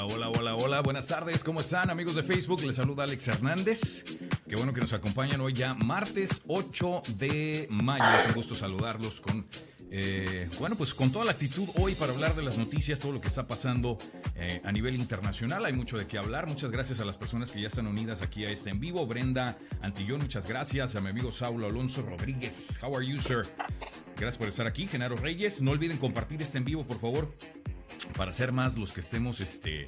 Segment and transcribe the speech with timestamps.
[0.00, 0.80] Hola, hola, hola, hola.
[0.80, 2.62] Buenas tardes, ¿cómo están amigos de Facebook?
[2.62, 4.04] Les saluda Alex Hernández.
[4.48, 8.04] Qué bueno que nos acompañan hoy ya martes 8 de mayo.
[8.04, 9.44] Es un gusto saludarlos con,
[9.90, 13.20] eh, bueno, pues con toda la actitud hoy para hablar de las noticias, todo lo
[13.20, 13.98] que está pasando
[14.36, 15.64] eh, a nivel internacional.
[15.64, 16.46] Hay mucho de qué hablar.
[16.46, 19.04] Muchas gracias a las personas que ya están unidas aquí a este en vivo.
[19.04, 20.94] Brenda Antillón, muchas gracias.
[20.94, 22.78] A mi amigo Saulo Alonso Rodríguez.
[22.80, 23.40] How are you, sir?
[24.16, 24.86] Gracias por estar aquí.
[24.86, 25.60] Genaro Reyes.
[25.60, 27.34] No olviden compartir este en vivo, por favor
[28.16, 29.86] para ser más los que estemos, este,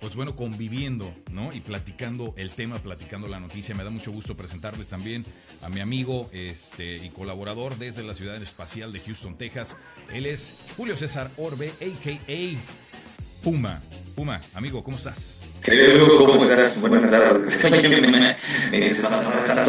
[0.00, 1.52] pues bueno, conviviendo, ¿no?
[1.52, 3.74] Y platicando el tema, platicando la noticia.
[3.74, 5.24] Me da mucho gusto presentarles también
[5.62, 9.76] a mi amigo este, y colaborador desde la ciudad espacial de Houston, Texas.
[10.12, 13.42] Él es Julio César Orbe, a.k.a.
[13.44, 13.80] Puma.
[14.14, 15.41] Puma, amigo, ¿cómo estás?
[15.62, 16.80] Creo, ¿cómo estás?
[16.80, 17.70] Buenas tardes.
[18.70, 19.64] Me dices, no, no, estás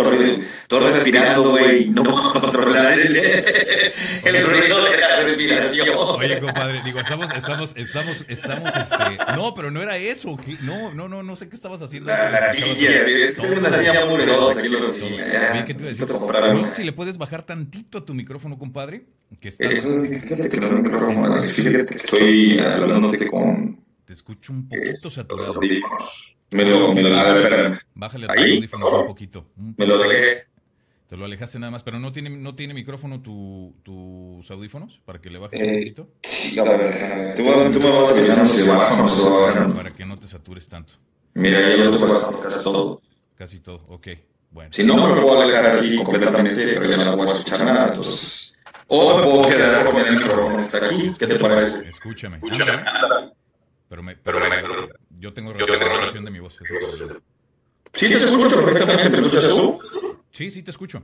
[0.68, 1.90] todo respirando, güey.
[1.90, 3.16] No puedo controlar el,
[4.24, 5.90] el ruido de la respiración.
[5.96, 9.18] Oye, compadre, digo, estamos, estamos, estamos, estamos, este.
[9.36, 10.38] No, pero no era eso.
[10.62, 12.10] No, no, no, no sé qué estabas haciendo.
[12.10, 15.66] La, la silla, es una silla muy ruidosa aquí en la oficina.
[15.66, 16.08] ¿Qué te decir?
[16.10, 19.06] No sé si le puedes bajar tantito a tu micrófono, compadre.
[19.40, 19.66] Que está...
[19.66, 23.83] Es un, fíjate que no es micrófono, fíjate que estoy hablándote con
[24.14, 25.60] te escucho un poquito saturado.
[26.52, 27.80] Me lo, me lo, a ver, espérame.
[27.96, 28.70] Bájale Ahí.
[28.72, 29.48] un poquito.
[29.58, 30.44] Un me lo dejé.
[31.10, 35.20] Te lo alejaste nada más, pero no tiene, no tiene micrófono tu, tus audífonos para
[35.20, 36.62] que le bajes eh, un poquito.
[36.62, 39.74] A ver, tú, tú me vas avisando si baja o.
[39.76, 40.94] Para que no te satures tanto.
[41.34, 43.02] Mira, ya lo estoy bajando casi todo.
[43.36, 44.08] Casi todo, ok.
[44.52, 44.70] Bueno.
[44.74, 47.88] Si no, me lo puedo alejar así completamente, pero ya no voy a escuchar nada,
[47.88, 48.54] entonces...
[48.88, 51.90] O me puedo quedar con el micrófono está aquí, ¿qué te parece?
[51.90, 52.38] Escúchame.
[52.38, 52.84] Escúchame.
[53.94, 56.58] Pero, me, pero, pero me, yo tengo reproducción de mi voz.
[57.94, 59.22] Sí, te escucho perfectamente.
[59.22, 59.80] ¿Me escuchas tú?
[60.32, 61.04] Sí, sí, te escucho.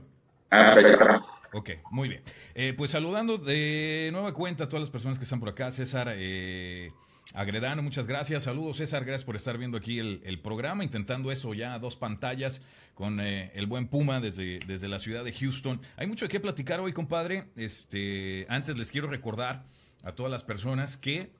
[0.50, 1.20] Ah, pues está.
[1.52, 2.22] Ok, muy bien.
[2.52, 5.70] Eh, pues saludando de nueva cuenta a todas las personas que están por acá.
[5.70, 6.90] César eh,
[7.32, 8.42] Agredano, muchas gracias.
[8.42, 9.04] Saludos, César.
[9.04, 12.60] Gracias por estar viendo aquí el, el programa, intentando eso ya a dos pantallas
[12.94, 15.80] con eh, el buen Puma desde, desde la ciudad de Houston.
[15.96, 17.52] Hay mucho de qué platicar hoy, compadre.
[17.54, 19.64] Este, antes les quiero recordar
[20.02, 21.30] a todas las personas que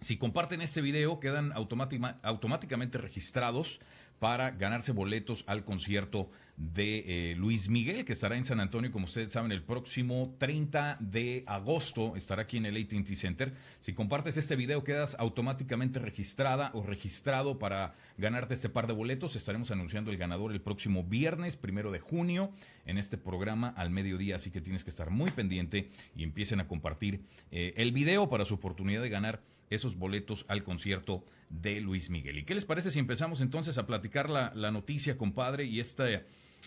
[0.00, 3.80] si comparten este video, quedan automáticamente registrados
[4.18, 9.04] para ganarse boletos al concierto de eh, Luis Miguel, que estará en San Antonio, como
[9.04, 12.16] ustedes saben, el próximo 30 de agosto.
[12.16, 13.52] Estará aquí en el ATT Center.
[13.80, 19.36] Si compartes este video, quedas automáticamente registrada o registrado para ganarte este par de boletos.
[19.36, 22.52] Estaremos anunciando el ganador el próximo viernes, primero de junio,
[22.86, 24.36] en este programa al mediodía.
[24.36, 27.20] Así que tienes que estar muy pendiente y empiecen a compartir
[27.50, 32.38] eh, el video para su oportunidad de ganar esos boletos al concierto de Luis Miguel.
[32.38, 35.64] ¿Y qué les parece si empezamos entonces a platicar la, noticia, compadre?
[35.64, 36.06] Y esta,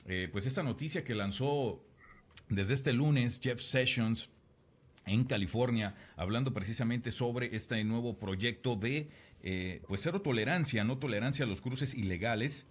[0.05, 1.83] eh, pues esta noticia que lanzó
[2.49, 4.29] desde este lunes Jeff Sessions
[5.05, 9.09] en California, hablando precisamente sobre este nuevo proyecto de
[9.41, 12.67] eh, pues cero tolerancia, no tolerancia a los cruces ilegales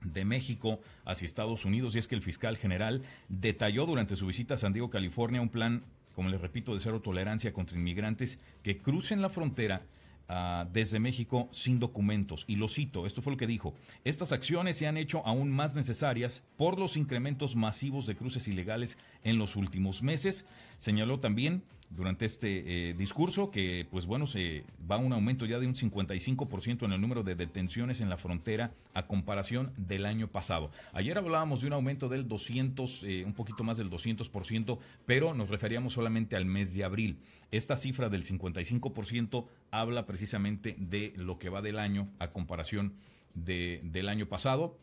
[0.00, 4.54] de México hacia Estados Unidos y es que el fiscal general detalló durante su visita
[4.54, 5.82] a San Diego, California, un plan
[6.18, 9.82] como les repito, de cero tolerancia contra inmigrantes que crucen la frontera
[10.28, 12.44] uh, desde México sin documentos.
[12.48, 15.76] Y lo cito, esto fue lo que dijo, estas acciones se han hecho aún más
[15.76, 20.44] necesarias por los incrementos masivos de cruces ilegales en los últimos meses.
[20.78, 25.58] Señaló también durante este eh, discurso que, pues bueno, se va a un aumento ya
[25.58, 30.28] de un 55% en el número de detenciones en la frontera a comparación del año
[30.28, 30.70] pasado.
[30.92, 35.48] Ayer hablábamos de un aumento del 200, eh, un poquito más del 200%, pero nos
[35.48, 37.18] referíamos solamente al mes de abril.
[37.50, 42.94] Esta cifra del 55% habla precisamente de lo que va del año a comparación
[43.34, 44.76] de, del año pasado.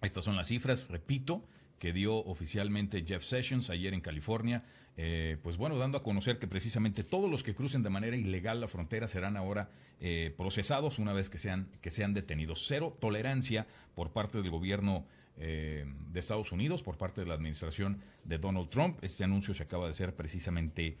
[0.00, 1.44] Estas son las cifras, repito,
[1.80, 4.62] que dio oficialmente Jeff Sessions ayer en California.
[4.98, 8.60] Eh, pues bueno, dando a conocer que precisamente todos los que crucen de manera ilegal
[8.60, 12.66] la frontera serán ahora eh, procesados una vez que sean, que sean detenidos.
[12.68, 15.06] Cero tolerancia por parte del gobierno
[15.38, 18.98] eh, de Estados Unidos, por parte de la administración de Donald Trump.
[19.00, 20.98] Este anuncio se acaba de hacer precisamente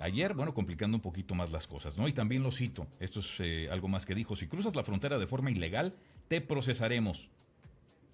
[0.00, 2.06] ayer, bueno, complicando un poquito más las cosas, ¿no?
[2.06, 5.26] Y también lo cito, esto es algo más que dijo, si cruzas la frontera de
[5.26, 5.94] forma ilegal,
[6.28, 7.28] te procesaremos.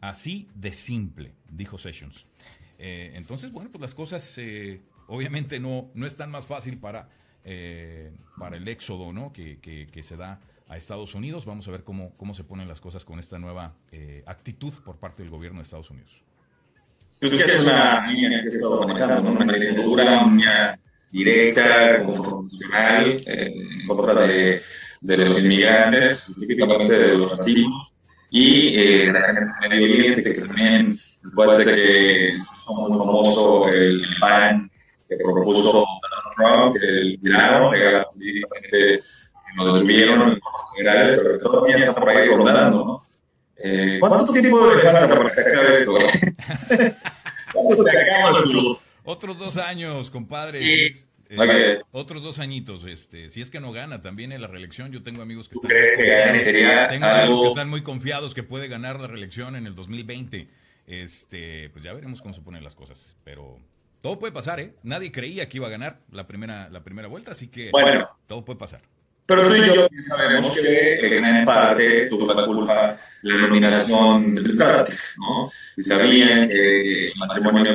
[0.08, 2.26] Así de simple, dijo Sessions.
[2.78, 4.38] entonces, bueno, pues las cosas
[5.06, 7.08] obviamente no, no más fácil para,
[7.44, 9.32] eh, para el éxodo ¿no?
[9.32, 11.44] que, que, se da a Estados Unidos.
[11.44, 14.96] Vamos a ver cómo, cómo se ponen las cosas con esta nueva eh, actitud por
[14.96, 16.10] parte del gobierno de Estados Unidos.
[17.20, 20.78] Pues que es una línea que he estado manejando, una línea dura, una
[21.10, 24.60] directa, confrontacional, eh, en contra de,
[25.00, 27.93] de, los inmigrantes, específicamente de los latinos,
[28.36, 34.68] y eh, de Medio Oriente, que también, recuerda que es muy famoso el PAN,
[35.08, 37.70] que propuso Donald Trump, que el tirano,
[38.12, 39.02] políticamente
[39.54, 40.40] lo detuvieron en
[40.74, 43.02] generales, pero que todavía está por ahí rondando, ¿no?
[43.56, 45.94] Eh, ¿Cuánto tiempo le falta para que se acabe esto?
[47.52, 48.78] ¿Cuándo se acaba su...
[49.04, 50.60] Otros dos años, compadre.
[50.60, 51.04] Sí.
[51.30, 55.02] Eh, otros dos añitos, este, si es que no gana también en la reelección, yo
[55.02, 56.38] tengo amigos que ¿Tú están, que?
[56.38, 60.48] Sería tengo amigos que están muy confiados que puede ganar la reelección en el 2020.
[60.86, 63.58] Este, pues ya veremos cómo se ponen las cosas, pero
[64.02, 64.74] todo puede pasar, ¿eh?
[64.82, 68.44] Nadie creía que iba a ganar la primera, la primera vuelta, así que Bueno, todo
[68.44, 68.82] puede pasar.
[69.26, 74.56] Pero tú y yo sabemos que en gran parte tuvo la culpa la nominación del
[74.56, 75.50] Democratic, ¿no?
[75.78, 77.74] Y sabían que el matrimonio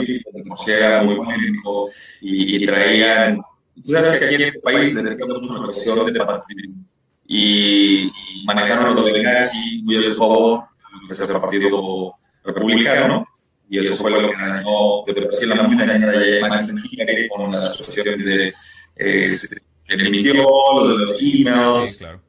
[0.67, 1.89] era muy polémico
[2.21, 3.41] y, y traían...
[3.83, 6.85] Tú sabes que aquí en este país se dedica mucho a la cuestión de patriotismo
[7.25, 10.65] y, y manejaron lo del Gazi muy a su favor,
[11.07, 12.13] que es el partido
[12.43, 13.25] republicano,
[13.69, 17.51] y eso fue lo que dañó de por sí la muy dañada imagen de con
[17.51, 18.53] las asociaciones de
[18.95, 19.61] este,
[19.97, 20.33] que emitió,
[20.73, 22.21] lo de los Sí, emails, claro.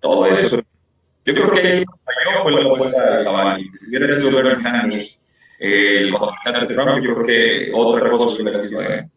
[0.00, 0.60] todo eso.
[1.24, 3.70] Yo creo que ahí falló fue la apuesta de Cavalli.
[3.78, 5.20] Si hubiera sido Bernie Sanders
[5.58, 8.82] eh, el candidato de Trump, yo creo que otra cosa hubiera sido.
[8.82, 9.10] ¿eh?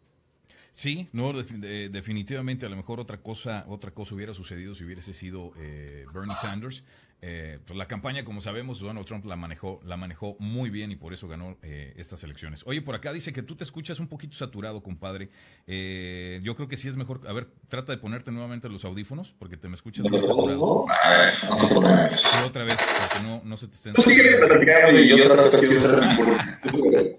[0.74, 4.86] Sí, no, de- de- definitivamente a lo mejor otra cosa, otra cosa hubiera sucedido si
[4.86, 6.84] hubiese sido eh, Bernie Sanders.
[7.22, 10.96] Eh, pues la campaña, como sabemos, Donald Trump la manejó, la manejó muy bien y
[10.96, 12.64] por eso ganó eh, estas elecciones.
[12.66, 15.30] Oye, por acá dice que tú te escuchas un poquito saturado, compadre.
[15.68, 17.22] Eh, yo creo que sí es mejor.
[17.28, 20.86] A ver, trata de ponerte nuevamente los audífonos porque te me escuchas muy saturado.
[22.44, 23.94] Y otra vez, porque no, no se te estén.
[23.94, 25.68] Tú sigues platicando y yo trato de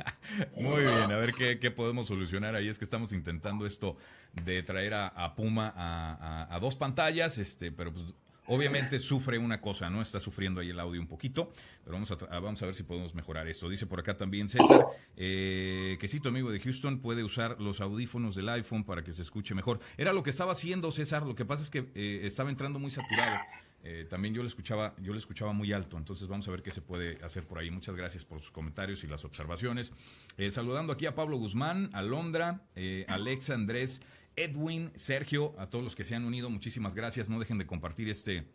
[0.60, 2.68] Muy bien, a ver qué, qué podemos solucionar ahí.
[2.68, 3.96] Es que estamos intentando esto
[4.44, 8.06] de traer a, a Puma a, a- a dos pantallas, este, pero pues
[8.50, 10.02] obviamente sufre una cosa, ¿no?
[10.02, 11.52] Está sufriendo ahí el audio un poquito,
[11.84, 13.68] pero vamos a, tra- vamos a ver si podemos mejorar esto.
[13.68, 14.80] Dice por acá también César,
[15.16, 19.12] eh, que sí, tu amigo de Houston puede usar los audífonos del iPhone para que
[19.12, 19.78] se escuche mejor.
[19.96, 22.90] Era lo que estaba haciendo César, lo que pasa es que eh, estaba entrando muy
[22.90, 23.38] saturado.
[23.82, 26.70] Eh, también yo le escuchaba, yo le escuchaba muy alto, entonces vamos a ver qué
[26.70, 27.70] se puede hacer por ahí.
[27.70, 29.92] Muchas gracias por sus comentarios y las observaciones.
[30.36, 34.02] Eh, saludando aquí a Pablo Guzmán, a Londra, eh, Alexa, Andrés,
[34.36, 37.28] Edwin, Sergio, a todos los que se han unido, muchísimas gracias.
[37.28, 38.46] No dejen de compartir este,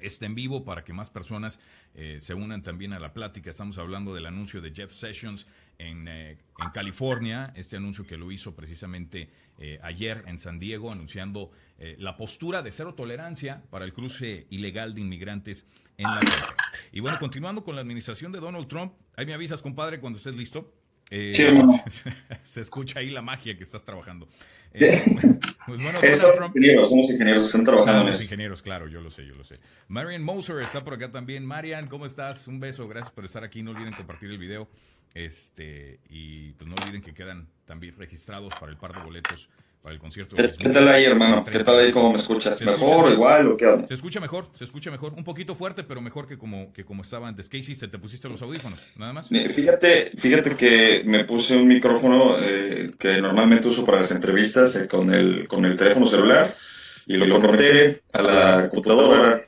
[0.00, 1.58] este en vivo para que más personas
[1.94, 3.50] eh, se unan también a la plática.
[3.50, 5.46] Estamos hablando del anuncio de Jeff Sessions
[5.78, 6.38] en, eh,
[6.74, 11.50] California, este anuncio que lo hizo precisamente eh, ayer en San Diego, anunciando
[11.96, 15.64] la postura de cero tolerancia para el cruce ilegal de inmigrantes
[15.96, 16.20] en la.
[16.92, 20.36] Y bueno, continuando con la administración de Donald Trump, ahí me avisas, compadre, cuando estés
[20.36, 20.74] listo.
[21.10, 21.44] Eh, Sí,
[22.44, 24.28] se escucha ahí la magia que estás trabajando.
[24.72, 25.02] Eh,
[25.66, 28.22] pues bueno, Eso, Donald Trump- ingenieros, somos ingenieros, están trabajando en los eso.
[28.22, 29.56] ingenieros, claro, yo lo sé, yo lo sé.
[29.88, 31.44] Marian Moser está por acá también.
[31.44, 32.46] Marian, ¿cómo estás?
[32.46, 33.64] Un beso, gracias por estar aquí.
[33.64, 34.68] No olviden compartir el video.
[35.12, 39.48] Este, y pues no olviden que quedan también registrados para el par de boletos
[39.82, 40.36] para el concierto.
[40.36, 41.44] ¿Qué, qué tal ahí, hermano?
[41.44, 41.90] ¿Qué tal ahí?
[41.90, 42.58] ¿Cómo me escuchas?
[42.58, 43.88] Se ¿Mejor, escucha- igual o qué onda?
[43.88, 45.14] Se escucha mejor, se escucha mejor.
[45.14, 47.48] Un poquito fuerte, pero mejor que como, que como estaba antes.
[47.48, 47.88] ¿Qué hiciste?
[47.88, 48.78] ¿Te pusiste los audífonos?
[48.96, 49.28] ¿Nada más?
[49.28, 54.86] Fíjate, fíjate que me puse un micrófono eh, que normalmente uso para las entrevistas eh,
[54.86, 56.54] con, el, con el teléfono celular
[57.06, 59.42] y lo conecté a la computadora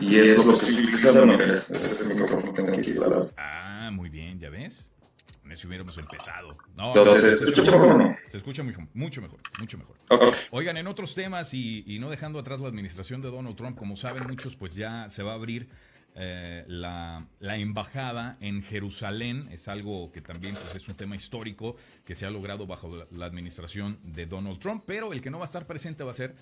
[0.00, 1.34] y es lo que estoy utilizando.
[1.34, 3.30] Ese es el micrófono que tengo aquí instalado.
[3.36, 4.84] Ah, muy bien, ¿ya ves?
[5.48, 6.58] Con eso hubiéramos empezado.
[6.76, 8.16] No, Entonces, ¿se escucha mejor no?
[8.30, 9.96] Se escucha mucho, mucho mejor, mucho mejor.
[10.50, 13.96] Oigan, en otros temas y, y no dejando atrás la administración de Donald Trump, como
[13.96, 15.70] saben muchos, pues ya se va a abrir
[16.16, 19.48] eh, la, la embajada en Jerusalén.
[19.50, 23.06] Es algo que también pues, es un tema histórico que se ha logrado bajo la,
[23.10, 26.14] la administración de Donald Trump, pero el que no va a estar presente va a
[26.14, 26.34] ser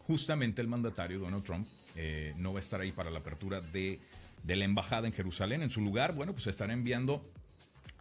[0.00, 1.68] justamente el mandatario Donald Trump.
[1.94, 4.00] Eh, no va a estar ahí para la apertura de,
[4.42, 5.62] de la embajada en Jerusalén.
[5.62, 7.22] En su lugar, bueno, pues estará enviando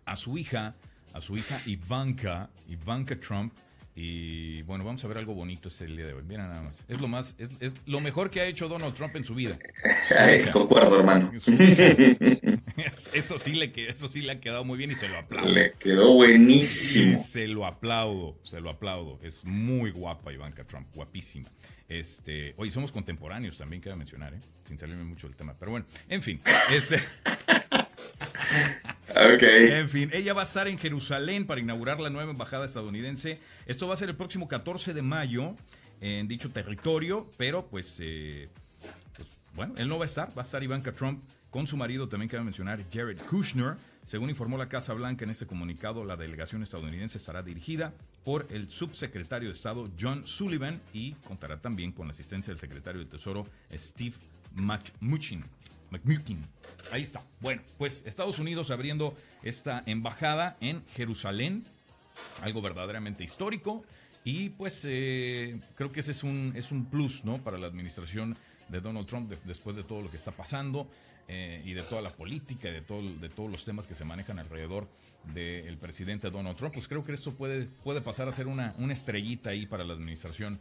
[0.06, 0.76] a su hija,
[1.14, 3.54] a su hija Ivanka, Ivanka Trump.
[3.98, 6.24] Y bueno, vamos a ver algo bonito este día de hoy.
[6.28, 6.84] Mira nada más.
[6.90, 9.58] Es lo más, es, es lo mejor que ha hecho Donald Trump en su vida.
[10.20, 11.32] Ay, concuerdo, hermano.
[13.14, 15.50] Eso sí le eso sí le ha quedado muy bien y se lo aplaudo.
[15.50, 17.24] Le quedó Y buenísimo.
[17.24, 19.18] se lo aplaudo, se lo aplaudo.
[19.24, 21.50] Es muy guapa Ivanka Trump, guapísima.
[21.88, 24.40] Este, oye, somos contemporáneos también, cabe mencionar, ¿eh?
[24.68, 25.56] sin salirme mucho del tema.
[25.58, 26.42] Pero bueno, en fin.
[26.70, 27.00] Este,
[29.10, 29.44] Ok.
[29.44, 33.40] En fin, ella va a estar en Jerusalén para inaugurar la nueva embajada estadounidense.
[33.66, 35.56] Esto va a ser el próximo 14 de mayo
[36.02, 38.50] en dicho territorio, pero pues, eh,
[39.16, 42.10] pues, bueno, él no va a estar, va a estar Ivanka Trump con su marido,
[42.10, 43.76] también cabe mencionar, Jared Kushner.
[44.06, 47.94] Según informó la Casa Blanca en este comunicado, la delegación estadounidense estará dirigida
[48.24, 53.00] por el subsecretario de Estado John Sullivan y contará también con la asistencia del secretario
[53.00, 54.16] del Tesoro Steve
[54.54, 55.44] McMuchin.
[56.92, 57.22] Ahí está.
[57.40, 61.64] Bueno, pues Estados Unidos abriendo esta embajada en Jerusalén,
[62.42, 63.84] algo verdaderamente histórico.
[64.24, 67.38] Y pues eh, creo que ese es un, es un plus, ¿no?
[67.44, 68.36] Para la administración
[68.70, 70.88] de Donald Trump después de todo lo que está pasando
[71.28, 74.04] eh, y de toda la política y de, todo, de todos los temas que se
[74.04, 74.88] manejan alrededor
[75.34, 76.74] del presidente Donald Trump.
[76.74, 79.94] Pues creo que esto puede, puede pasar a ser una, una estrellita ahí para la
[79.94, 80.60] administración,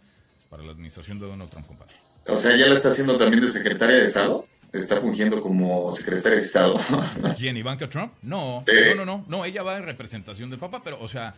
[0.50, 1.95] para la administración de Donald Trump, compadre.
[2.26, 6.38] O sea, ya lo está haciendo también de secretaria de Estado está fungiendo como secretaria
[6.38, 6.81] de Estado.
[7.37, 7.57] ¿Quién?
[7.57, 8.12] ¿Ivanka Trump?
[8.23, 11.35] No, no, no, no, no, ella va en representación del Papa, pero, o sea,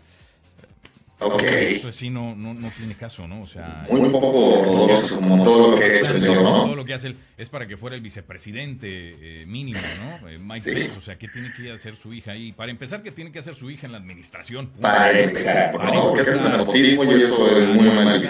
[1.18, 1.42] Ok.
[1.42, 3.40] Eso sí no, no, no, tiene caso, ¿no?
[3.40, 6.64] O sea, muy poco ortodoxo, como todo lo que es el señor, ¿no?
[6.64, 9.80] Todo lo que hace él es para que fuera el vicepresidente eh, mínimo,
[10.20, 10.28] ¿no?
[10.28, 10.78] Eh, Mike sí.
[10.78, 12.52] Pence, o sea, ¿qué tiene que hacer su hija ahí?
[12.52, 14.70] Para empezar, ¿qué tiene que hacer su hija en la administración?
[14.80, 18.22] Para empezar, para no, porque es nepotismo y eso es muy mal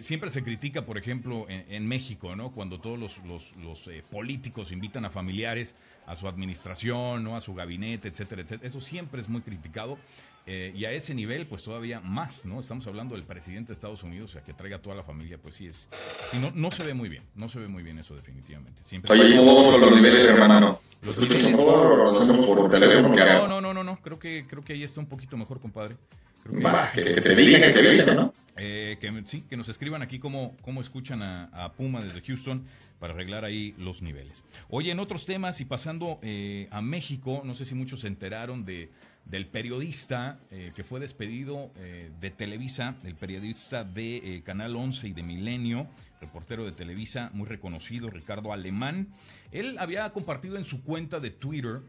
[0.00, 2.52] Siempre se critica, por ejemplo, en, en México, ¿no?
[2.52, 5.74] Cuando todos los, los, los eh, políticos invitan a familiares
[6.06, 7.36] a su administración, ¿no?
[7.36, 8.68] A su gabinete, etcétera, etcétera.
[8.68, 9.98] Eso siempre es muy criticado.
[10.46, 12.60] Eh, y a ese nivel, pues todavía más, ¿no?
[12.60, 15.38] Estamos hablando del presidente de Estados Unidos, o sea, que traiga a toda la familia,
[15.38, 15.86] pues sí es.
[16.32, 18.82] Y no, no se ve muy bien, no se ve muy bien eso, definitivamente.
[18.82, 20.80] Siempre Oye, ¿cómo vamos con los niveles, hermano?
[21.02, 23.14] ¿Los escuchas mejor o los hacemos por teléfono?
[23.14, 25.96] No, no, no, no, no, creo que, creo que ahí está un poquito mejor, compadre.
[26.42, 28.34] Creo que, Va, que, que, te digan, que te dicen, ¿no?
[28.56, 32.66] Eh, que, sí, que nos escriban aquí cómo, cómo escuchan a, a, Puma desde Houston
[32.98, 34.44] para arreglar ahí los niveles.
[34.68, 38.66] Oye, en otros temas y pasando eh, a México, no sé si muchos se enteraron
[38.66, 38.90] de
[39.24, 45.08] del periodista eh, que fue despedido eh, de Televisa, el periodista de eh, Canal 11
[45.08, 45.86] y de Milenio,
[46.20, 49.08] reportero de Televisa, muy reconocido, Ricardo Alemán.
[49.52, 51.80] Él había compartido en su cuenta de Twitter,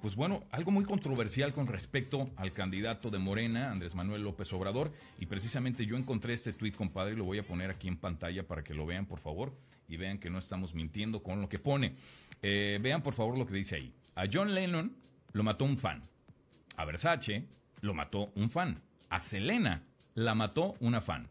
[0.00, 4.92] pues bueno, algo muy controversial con respecto al candidato de Morena, Andrés Manuel López Obrador,
[5.18, 8.46] y precisamente yo encontré este tweet, compadre, y lo voy a poner aquí en pantalla
[8.46, 9.52] para que lo vean, por favor,
[9.88, 11.94] y vean que no estamos mintiendo con lo que pone.
[12.42, 13.92] vean, por favor, lo que dice ahí.
[14.14, 14.94] A John Lennon
[15.36, 16.02] lo mató un fan.
[16.76, 17.44] A Versace
[17.82, 18.80] lo mató un fan.
[19.10, 19.82] A Selena
[20.14, 21.28] la mató una fan.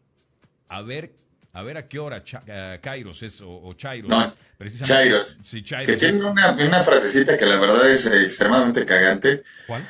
[0.70, 1.14] A ver,
[1.54, 4.10] a ver a qué hora uh, Kairos es, o, o Chairos.
[4.10, 5.38] No, precisamente, Chairos.
[5.42, 5.88] Sí, Chairos.
[5.88, 9.44] Que tiene una, una, frasecita que la verdad es extremadamente cagante.
[9.66, 9.82] ¿Cuál?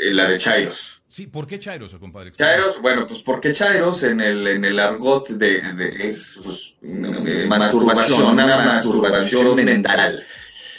[0.00, 1.00] Eh, la de Chairos.
[1.08, 2.32] Sí, ¿por qué Chairos, compadre?
[2.32, 6.74] Chairos, bueno, pues porque Chairos en el, en el argot de, de es pues,
[7.46, 10.26] masturbación, una masturbación mental.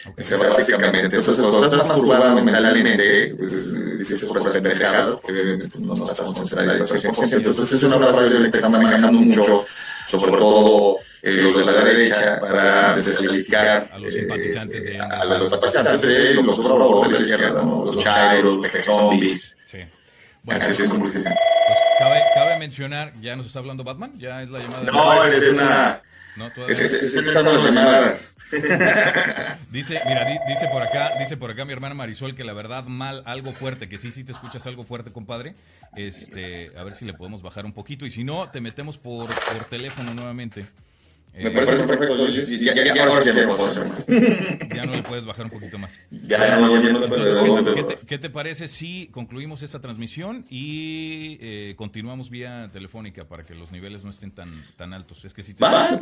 [0.06, 0.24] Okay.
[0.24, 6.92] O sea, básicamente, entonces cuando estás masturbado mentalmente, pues dices pendejadas, obviamente no estamos concentrados
[6.92, 7.34] al 100%.
[7.38, 9.66] Entonces es una frase que está manejando mucho,
[10.08, 15.24] sobre todo eh, los de la derecha, para descalificar a los simpatizantes de, eh, a
[15.24, 17.86] los simpatizantes de los obradores de la izquierda, ¿no?
[17.86, 19.58] los chairos, los zombies.
[19.72, 19.78] Sí.
[20.44, 21.26] Bueno, Así es como pues,
[22.64, 24.84] mencionar, ya nos está hablando Batman, ya es la llamada.
[24.84, 26.02] No, es, es una.
[26.38, 28.36] No, es, es, es, llamadas.
[29.72, 33.22] dice, mira, dice por acá, dice por acá mi hermana Marisol que la verdad mal,
[33.26, 35.56] algo fuerte, que sí, sí te escuchas algo fuerte, compadre.
[35.96, 39.28] Este, a ver si le podemos bajar un poquito y si no, te metemos por,
[39.28, 40.66] por teléfono nuevamente.
[41.36, 42.28] Me parece perfecto.
[42.28, 42.94] Ya, ya, ya, ya,
[44.76, 46.00] ya, no le puedes bajar un poquito más.
[46.12, 51.40] Ya no, ya no Entonces, ¿qué, te, ¿Qué te parece si concluimos esta transmisión y
[51.42, 55.26] eh, continuamos vía telefónica para que los niveles no estén tan, tan altos?
[55.26, 55.98] Es que sí te, Va,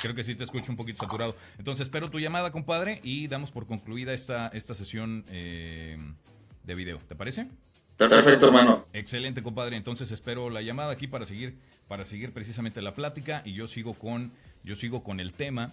[0.00, 1.36] creo que sí te escucho un poquito saturado.
[1.58, 5.98] Entonces espero tu llamada, compadre, y damos por concluida esta, esta sesión eh,
[6.64, 6.98] de video.
[7.06, 7.46] ¿Te parece?
[7.96, 8.86] Perfecto, hermano.
[8.92, 9.76] Excelente, compadre.
[9.76, 13.94] Entonces espero la llamada aquí para seguir, para seguir precisamente la plática y yo sigo
[13.94, 14.32] con
[14.64, 15.72] yo sigo con el tema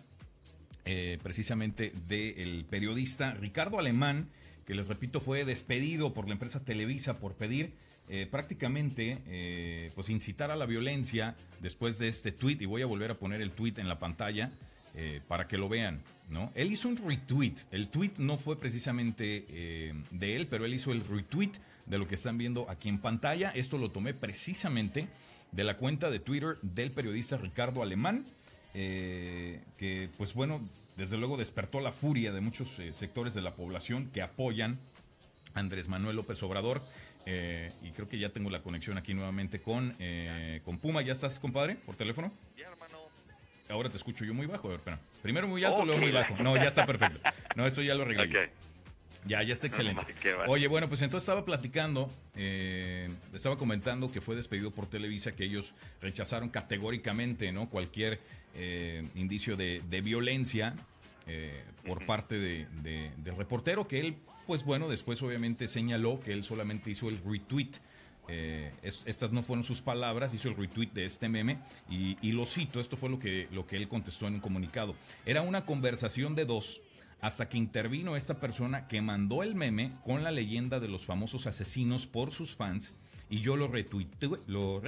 [0.85, 4.29] eh, precisamente del periodista Ricardo Alemán,
[4.65, 7.73] que les repito fue despedido por la empresa Televisa por pedir
[8.11, 12.87] eh, prácticamente eh, pues incitar a la violencia después de este tweet y voy a
[12.87, 14.49] volver a poner el tweet en la pantalla
[14.95, 16.01] eh, para que lo vean.
[16.31, 16.51] ¿no?
[16.55, 21.01] Él hizo un retweet, el tweet no fue precisamente de él, pero él hizo el
[21.01, 21.51] retweet
[21.85, 23.51] de lo que están viendo aquí en pantalla.
[23.51, 25.07] Esto lo tomé precisamente
[25.51, 28.25] de la cuenta de Twitter del periodista Ricardo Alemán.
[28.73, 30.61] Eh, que pues bueno,
[30.95, 34.79] desde luego despertó la furia de muchos eh, sectores de la población que apoyan
[35.53, 36.81] a Andrés Manuel López Obrador.
[37.25, 39.95] Eh, y creo que ya tengo la conexión aquí nuevamente con,
[40.63, 41.01] con Puma.
[41.01, 42.31] ¿Ya estás, compadre, por teléfono?
[42.57, 42.97] Ya, hermano.
[43.69, 44.67] Ahora te escucho yo muy bajo.
[44.67, 44.99] A ver, espera.
[45.21, 45.85] Primero muy alto, okay.
[45.85, 46.41] luego muy bajo.
[46.41, 47.19] No, ya está perfecto.
[47.55, 48.27] No, esto ya lo arreglé.
[48.27, 48.49] Okay.
[49.25, 50.01] Ya, ya está excelente.
[50.47, 55.43] Oye, bueno, pues entonces estaba platicando, eh, estaba comentando que fue despedido por Televisa, que
[55.43, 57.69] ellos rechazaron categóricamente, ¿no?
[57.69, 58.19] Cualquier
[58.55, 60.75] eh, indicio de, de violencia
[61.27, 64.15] eh, por parte de, de, del reportero, que él,
[64.47, 67.71] pues bueno, después obviamente señaló que él solamente hizo el retweet.
[68.83, 71.57] Es, estas no fueron sus palabras, hizo el retweet de este meme
[71.89, 74.93] y, y, lo cito, esto fue lo que, lo que él contestó en un comunicado.
[75.25, 76.79] Era una conversación de dos
[77.21, 81.47] hasta que intervino esta persona que mandó el meme con la leyenda de los famosos
[81.47, 82.93] asesinos por sus fans
[83.29, 84.81] y yo lo retuiteé, lo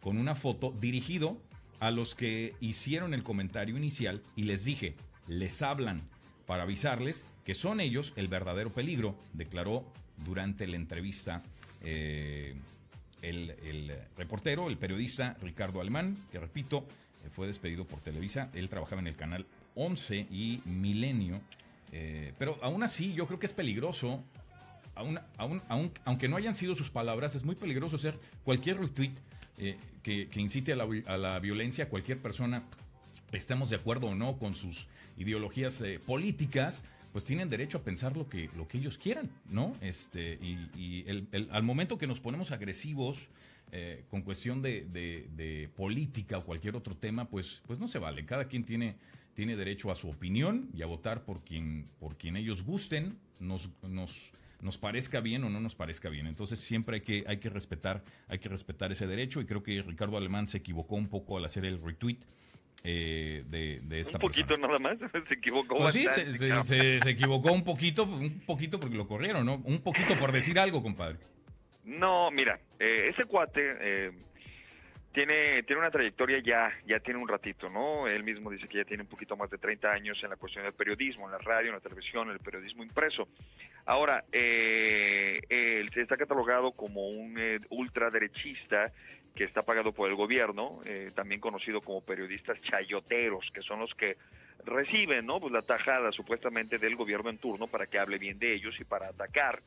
[0.00, 1.40] con una foto dirigido
[1.78, 4.94] a los que hicieron el comentario inicial y les dije,
[5.28, 6.02] les hablan
[6.46, 9.84] para avisarles que son ellos el verdadero peligro, declaró
[10.24, 11.42] durante la entrevista
[11.82, 12.54] eh,
[13.22, 16.86] el, el, reportero, el periodista Ricardo Alemán, que repito,
[17.34, 18.50] fue despedido por Televisa.
[18.54, 19.46] Él trabajaba en el canal
[19.80, 21.40] 11 y Milenio.
[21.92, 24.22] Eh, pero aún así, yo creo que es peligroso.
[24.94, 29.12] Aún, aún, aunque no hayan sido sus palabras, es muy peligroso hacer cualquier retweet
[29.58, 31.88] eh, que, incite a la, a la, violencia.
[31.88, 32.62] Cualquier persona,
[33.32, 38.16] estemos de acuerdo o no con sus ideologías eh, políticas, pues tienen derecho a pensar
[38.16, 39.72] lo que, lo que ellos quieran, ¿no?
[39.80, 43.28] Este, y, el, al momento que nos ponemos agresivos
[44.10, 48.26] con cuestión de, de, política o cualquier otro tema, pues, pues no se vale.
[48.26, 48.96] Cada quien tiene,
[49.40, 53.70] tiene derecho a su opinión y a votar por quien, por quien ellos gusten, nos,
[53.80, 56.26] nos, nos parezca bien o no nos parezca bien.
[56.26, 59.80] Entonces siempre hay que, hay que respetar, hay que respetar ese derecho y creo que
[59.80, 62.18] Ricardo Alemán se equivocó un poco al hacer el retweet.
[62.84, 67.52] Eh, de, de, esta un poquito nada más se equivocó pues sí, se, se, equivocó
[67.52, 71.18] un poquito un poquito porque lo corrieron no un poquito por decir algo compadre
[71.84, 74.12] no, mira, eh, ese cuate eh,
[75.12, 78.06] tiene, tiene una trayectoria ya, ya tiene un ratito, ¿no?
[78.06, 80.64] Él mismo dice que ya tiene un poquito más de 30 años en la cuestión
[80.64, 83.28] del periodismo, en la radio, en la televisión, en el periodismo impreso.
[83.86, 87.38] Ahora, eh, él se está catalogado como un
[87.70, 88.92] ultraderechista
[89.34, 90.80] que está pagado por el gobierno,
[91.14, 94.16] también conocido como periodistas chayoteros, que son los que
[94.64, 95.40] reciben, ¿no?
[95.40, 98.84] Pues la tajada supuestamente del gobierno en turno para que hable bien de ellos y
[98.84, 99.60] para atacar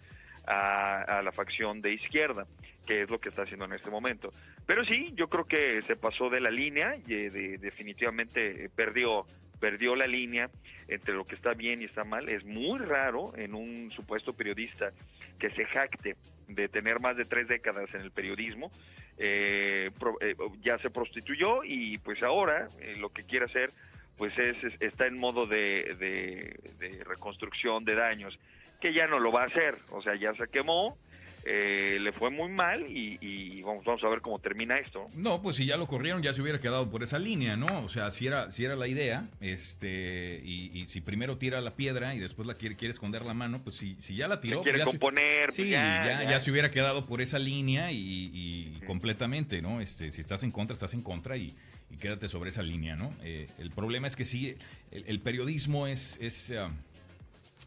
[0.46, 2.46] a, la facción de izquierda,
[2.86, 4.30] que es lo que está haciendo en este momento.
[4.66, 9.26] Pero sí, yo creo que se pasó de la línea y definitivamente perdió
[9.64, 10.50] perdió la línea
[10.90, 12.28] entre lo que está bien y está mal.
[12.28, 14.92] Es muy raro en un supuesto periodista
[15.40, 16.18] que se jacte
[16.50, 18.70] de tener más de tres décadas en el periodismo.
[19.18, 23.70] Eh, eh, ya se prostituyó y pues ahora eh, lo que quiere hacer
[24.18, 28.38] pues es, está en modo de, de reconstrucción de daños
[28.84, 30.98] que ya no lo va a hacer, o sea, ya se quemó,
[31.46, 35.06] eh, le fue muy mal y, vamos, vamos a ver cómo termina esto.
[35.16, 37.86] No, pues si ya lo corrieron ya se hubiera quedado por esa línea, ¿no?
[37.86, 42.14] O sea, si era, si era la idea, este, y, si primero tira la piedra
[42.14, 44.64] y después la quiere, quiere esconder la mano, pues si, si ya la tiró...
[44.64, 45.46] quiere pues componer.
[45.46, 49.80] Pues sí, ya, ya, se hubiera quedado por esa línea y, completamente, ¿no?
[49.80, 51.54] Este, si estás en contra, estás en contra y,
[52.02, 53.14] quédate sobre esa línea, ¿no?
[53.24, 54.58] Eh, el problema es que sí,
[54.92, 56.18] el, periodismo es...
[56.20, 56.70] es ah,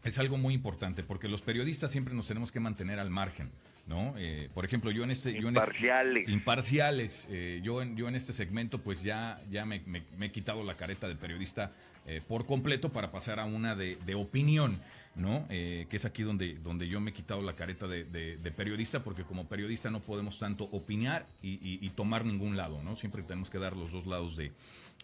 [0.07, 3.51] es algo muy importante porque los periodistas siempre nos tenemos que mantener al margen.
[3.87, 4.13] ¿no?
[4.17, 5.33] Eh, por ejemplo, yo en este...
[5.39, 7.27] Yo en este, imparciales.
[7.29, 9.81] Eh, yo, en, yo en este segmento pues ya, ya me,
[10.19, 11.71] he quitado la careta de periodista
[12.05, 14.79] eh, por completo para pasar a una de, opinión,
[15.15, 15.47] ¿no?
[15.47, 19.47] que es aquí donde, donde yo me he quitado la careta de, periodista porque como
[19.47, 22.95] periodista no podemos tanto opinar y, tomar ningún lado, ¿no?
[22.95, 24.51] Siempre tenemos que dar los dos lados de,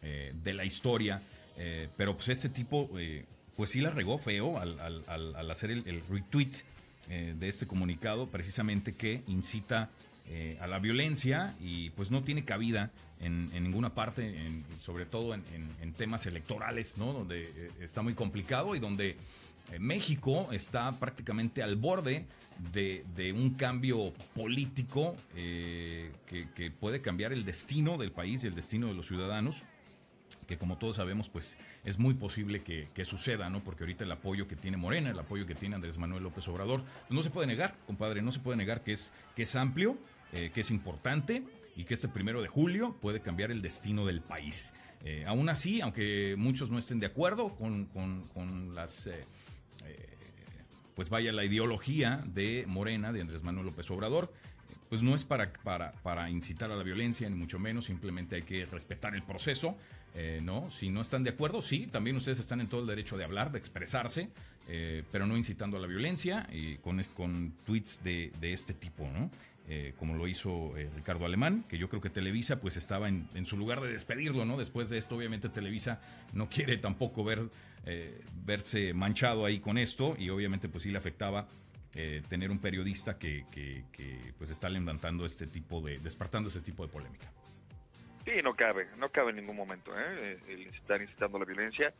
[0.01, 1.21] de la historia.
[1.97, 2.89] pero pues este tipo
[3.55, 6.51] pues sí la regó feo al, al, hacer el, retweet
[7.09, 9.89] eh, de este comunicado, precisamente que incita
[10.29, 14.45] eh, a la violencia y pues no tiene cabida en, ninguna parte,
[14.81, 17.13] sobre todo en, temas electorales, ¿no?
[17.13, 19.17] Donde eh, está muy complicado y donde
[19.79, 22.25] México está prácticamente al borde
[22.73, 28.93] de, un cambio político que puede cambiar el destino del país y el destino de
[28.93, 29.63] los ciudadanos
[30.47, 33.63] que como todos sabemos, pues es muy posible que, suceda, ¿no?
[33.63, 36.83] Porque ahorita el apoyo que tiene Morena, el apoyo que tiene Andrés Manuel López Obrador,
[36.83, 39.97] pues no se puede negar, compadre, no se puede negar que es, que es amplio,
[40.31, 41.43] eh, que es importante
[41.75, 44.73] y que este primero de julio puede cambiar el destino del país.
[45.03, 49.07] Eh, aún así, aunque muchos no estén de acuerdo con, con, las...
[49.07, 49.23] Eh,
[50.95, 54.31] pues vaya la ideología de Morena, de Andrés Manuel López Obrador,
[54.89, 58.43] pues no es para, para, para, incitar a la violencia, ni mucho menos, simplemente hay
[58.43, 59.75] que respetar el proceso,
[60.15, 60.69] eh, ¿no?
[60.71, 63.51] Si no están de acuerdo, sí, también ustedes están en todo el derecho de hablar,
[63.51, 64.29] de expresarse,
[64.67, 69.09] eh, pero no incitando a la violencia y con, con tweets de, de este tipo,
[69.09, 69.29] ¿no?
[69.69, 73.55] Eh, como lo hizo Ricardo Alemán, que yo creo que Televisa pues estaba en, su
[73.55, 74.57] lugar de despedirlo, ¿no?
[74.57, 76.01] Después de esto, obviamente Televisa
[76.33, 77.43] no quiere tampoco ver,
[78.45, 81.47] verse manchado ahí con esto y obviamente pues sí le afectaba
[81.95, 83.45] eh, tener un periodista que,
[84.39, 87.31] pues está levantando este tipo de, despertando este tipo de polémica.
[88.25, 90.39] Sí, no cabe, no cabe en ningún momento, ¿eh?
[90.47, 91.93] El estar incitando la violencia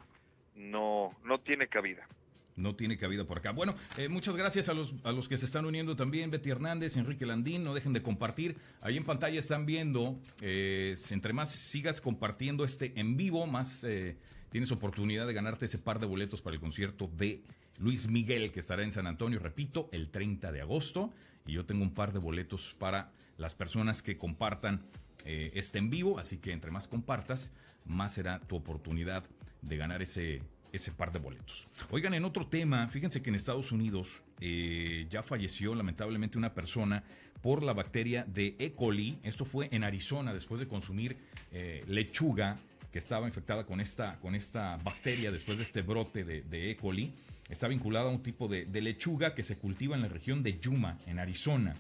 [0.56, 2.08] no, no tiene cabida.
[2.56, 3.52] no tiene cabida por acá.
[3.52, 6.96] Bueno, eh, muchas gracias a los, a los que se están uniendo también, Betty Hernández,
[6.98, 8.56] Enrique Landín, no dejen de compartir.
[8.82, 14.18] Ahí en pantalla están viendo, eh, entre más sigas compartiendo este en vivo, más eh,
[14.50, 17.42] tienes oportunidad de ganarte ese par de boletos para el concierto de
[17.80, 21.12] Luis Miguel, que estará en San Antonio, repito, el 30 de agosto.
[21.46, 24.86] Y yo tengo un par de boletos para las personas que compartan
[25.26, 27.52] este en vivo, así que entre más compartas,
[27.86, 29.24] más será tu oportunidad
[29.62, 30.42] de ganar ese
[30.74, 31.68] ese par de boletos.
[31.92, 37.04] Oigan, en otro tema, fíjense que en Estados Unidos eh, ya falleció lamentablemente una persona
[37.42, 38.74] por la bacteria de E.
[38.74, 39.20] coli.
[39.24, 41.16] Esto fue en Arizona después de consumir
[41.52, 42.58] eh, lechuga
[42.92, 46.76] que estaba infectada con esta, con esta bacteria después de este brote de, E.
[46.76, 47.14] coli.
[47.50, 50.98] Está vinculada a un tipo de, lechuga que se cultiva en la región de Yuma,
[51.06, 51.76] en Arizona.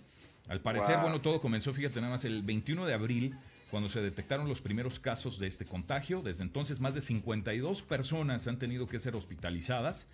[0.47, 3.36] Al parecer, bueno, todo comenzó, fíjate nada más, el 21 de abril
[3.71, 6.21] cuando se detectaron los primeros casos de este contagio.
[6.21, 10.06] Desde entonces, más de 52 personas han tenido que ser hospitalizadas,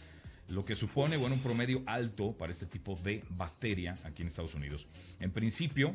[0.50, 4.54] lo que supone bueno, un promedio alto para este tipo de bacteria aquí en Estados
[4.54, 4.88] Unidos.
[5.20, 5.92] En principio,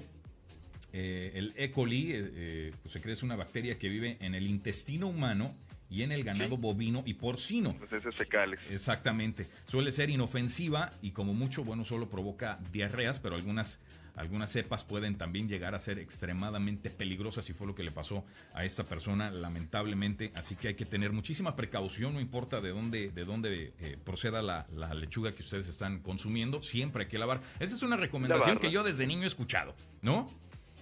[0.92, 1.70] eh, el E.
[1.70, 5.54] coli eh, eh, pues se cree es una bacteria que vive en el intestino humano
[5.90, 7.76] y en el ganado bovino y porcino.
[7.80, 8.60] Los fecales.
[8.70, 9.46] Exactamente.
[9.66, 13.80] Suele ser inofensiva y como mucho, bueno, solo provoca diarreas, pero algunas
[14.16, 18.24] algunas cepas pueden también llegar a ser extremadamente peligrosas y fue lo que le pasó
[18.52, 20.32] a esta persona lamentablemente.
[20.34, 24.42] Así que hay que tener muchísima precaución, no importa de dónde, de dónde eh, proceda
[24.42, 27.40] la, lechuga que ustedes están consumiendo, siempre hay que lavar.
[27.58, 30.26] Esa es una recomendación que yo desde niño he escuchado, ¿no?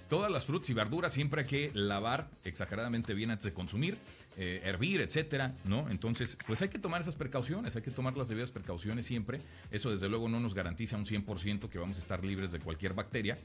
[0.08, 3.96] Todas las frutas y verduras siempre hay que lavar exageradamente bien antes de consumir,
[4.36, 5.88] eh, hervir, etcétera, ¿no?
[5.90, 9.40] Entonces, pues hay que tomar esas precauciones, hay que tomar las debidas precauciones siempre.
[9.70, 12.94] Eso desde luego no nos garantiza un 100% que vamos a estar libres de cualquier
[12.94, 13.36] bacteria,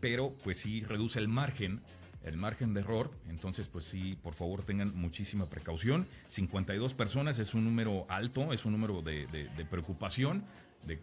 [0.00, 1.80] pero pues sí reduce el margen
[2.26, 3.10] el margen de error.
[3.30, 6.06] Entonces, pues sí, por favor tengan muchísima precaución.
[6.28, 10.44] 52 personas es un número alto, es un número de, preocupación
[10.86, 10.96] de,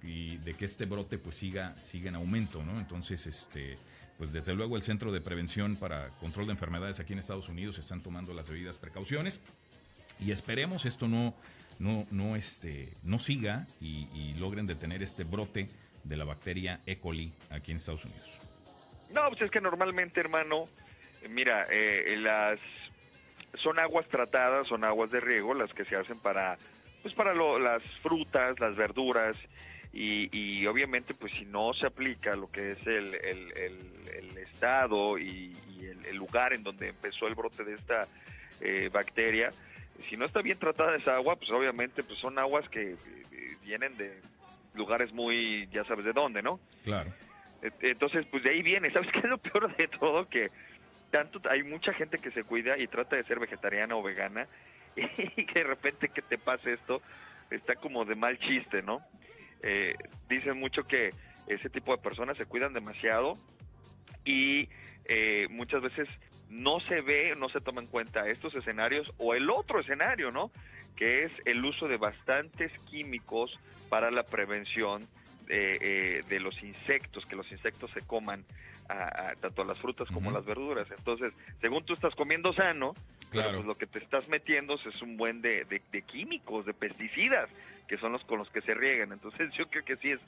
[0.43, 2.77] de, que este brote pues siga, siga en aumento, ¿no?
[2.77, 3.75] Entonces, este,
[4.23, 7.77] pues desde luego el Centro de Prevención para Control de Enfermedades aquí en Estados Unidos
[7.77, 9.41] están tomando las debidas precauciones
[10.17, 11.33] y esperemos esto no,
[11.77, 15.67] no, no, este, no siga y, logren detener este brote
[16.05, 16.99] de la bacteria E.
[16.99, 18.23] coli aquí en Estados Unidos.
[19.13, 20.63] No, pues es que normalmente, hermano,
[21.29, 22.61] mira, eh, las
[23.55, 26.55] son aguas tratadas, son aguas de riego las que se hacen para,
[27.01, 29.35] pues para las frutas, las verduras
[29.95, 33.13] y, obviamente pues si no se aplica lo que es el,
[34.37, 35.51] estado y,
[36.09, 38.07] el, lugar en donde empezó el brote de esta
[38.61, 39.49] eh, bacteria,
[39.99, 43.95] si no está bien tratada esa agua, pues obviamente pues son aguas que eh, vienen
[43.97, 44.19] de
[44.73, 46.59] lugares muy, ya sabes de dónde, ¿no?
[46.83, 47.11] Claro.
[47.81, 48.89] Entonces, pues de ahí viene.
[48.93, 50.27] ¿Sabes qué es lo peor de todo?
[50.27, 50.49] Que
[51.11, 54.47] tanto hay mucha gente que se cuida y trata de ser vegetariana o vegana
[54.95, 57.01] y que de repente que te pase esto
[57.51, 59.05] está como de mal chiste, ¿no?
[59.63, 59.95] Eh,
[60.29, 61.11] dicen mucho que
[61.47, 63.33] ese tipo de personas se cuidan demasiado
[64.25, 64.69] y
[65.05, 66.07] eh, muchas veces
[66.49, 70.51] no se ve, no se toma en cuenta estos escenarios o el otro escenario, ¿no?
[70.95, 73.57] Que es el uso de bastantes químicos
[73.89, 75.07] para la prevención
[75.47, 78.45] de, eh, los insectos, que los insectos se coman
[78.89, 80.87] a, tanto las frutas como las verduras.
[80.91, 82.93] Entonces, según tú estás comiendo sano,
[83.33, 83.57] claro.
[83.57, 87.49] pues lo que te estás metiendo es un buen de, de químicos, de pesticidas,
[87.87, 89.11] que son los con los que se riegan.
[89.11, 90.19] Entonces yo creo que sí es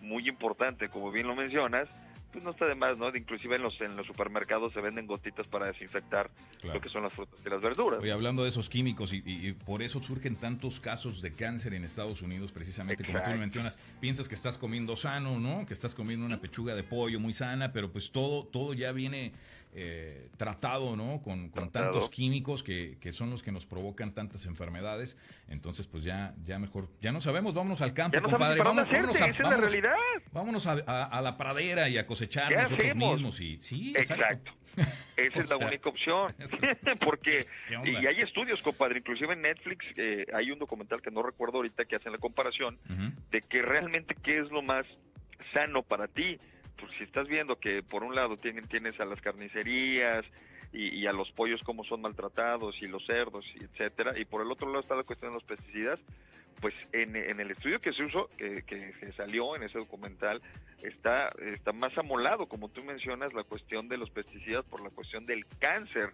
[0.00, 1.88] muy importante, como bien lo mencionas,
[2.32, 3.14] pues no está de más, ¿no?
[3.14, 6.30] Inclusive en los, en los supermercados se venden gotitas para desinfectar
[6.62, 8.00] lo que son las frutas y las verduras.
[8.00, 12.22] Oye, hablando de esos químicos y, por eso surgen tantos casos de cáncer en Estados
[12.22, 15.66] Unidos, precisamente como tú mencionas, piensas que estás comiendo sano, ¿no?
[15.66, 19.32] Que estás comiendo una pechuga de pollo muy sana, pero pues todo, todo ya viene
[19.72, 21.22] eh, tratado, ¿no?
[21.22, 25.16] Con, tantos químicos que, son los que nos provocan tantas enfermedades.
[25.48, 28.62] Entonces, pues ya, ya mejor, ya no sabemos, vámonos al campo, compadre.
[28.62, 29.94] Vamos, vámonos, a, la realidad.
[30.32, 33.40] vámonos a, la pradera y a cosechar nosotros mismos.
[33.40, 34.52] Y, sí, exacto.
[35.16, 36.34] Esa es la única opción.
[37.04, 37.46] Porque,
[37.84, 41.84] y hay estudios, compadre, inclusive en Netflix eh, hay un documental que no recuerdo ahorita
[41.84, 42.78] que hacen la comparación
[43.30, 44.84] de que realmente qué es lo más
[45.52, 46.38] sano para ti
[46.80, 50.24] pues si estás viendo que por un lado tienen, tienes a las carnicerías
[50.72, 54.68] y, a los pollos como son maltratados y los cerdos, etcétera, y por el otro
[54.68, 55.98] lado está la cuestión de los pesticidas,
[56.60, 60.40] pues en, el estudio que se usó, que, que, salió en ese documental,
[60.82, 65.24] está, está más amolado, como tú mencionas, la cuestión de los pesticidas por la cuestión
[65.24, 66.12] del cáncer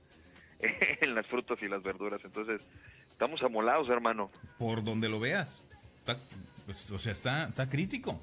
[1.01, 2.21] en las frutas y las verduras.
[2.25, 2.67] Entonces,
[3.09, 4.31] estamos amolados, hermano.
[4.59, 5.61] Por donde lo veas.
[6.65, 8.21] Pues, o sea, está, está crítico.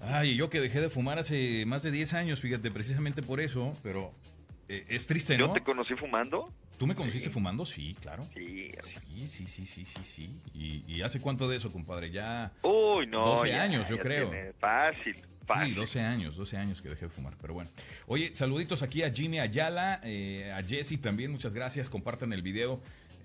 [0.00, 3.72] Ay, yo que dejé de fumar hace más de 10 años, fíjate, precisamente por eso,
[3.82, 4.12] pero
[4.70, 5.52] Eh, es triste, Yo ¿no?
[5.54, 6.52] te conocí fumando.
[6.78, 7.64] ¿Tú me conociste fumando?
[7.64, 8.22] Sí, claro.
[8.34, 8.70] Sí.
[8.82, 10.30] Sí, sí, sí, sí, sí, sí.
[10.54, 12.10] ¿Y, y hace cuánto de eso, compadre?
[12.10, 12.52] Ya...
[12.62, 13.30] Uy, no.
[13.30, 14.30] 12 ya, años, yo creo.
[14.58, 15.68] Fácil, fácil.
[15.70, 17.70] Sí, 12 años, 12 años que dejé de fumar, pero bueno.
[18.06, 21.88] Oye, saluditos aquí a Jimmy Ayala, eh, a Jesse también, muchas gracias.
[21.88, 22.80] Compartan el video,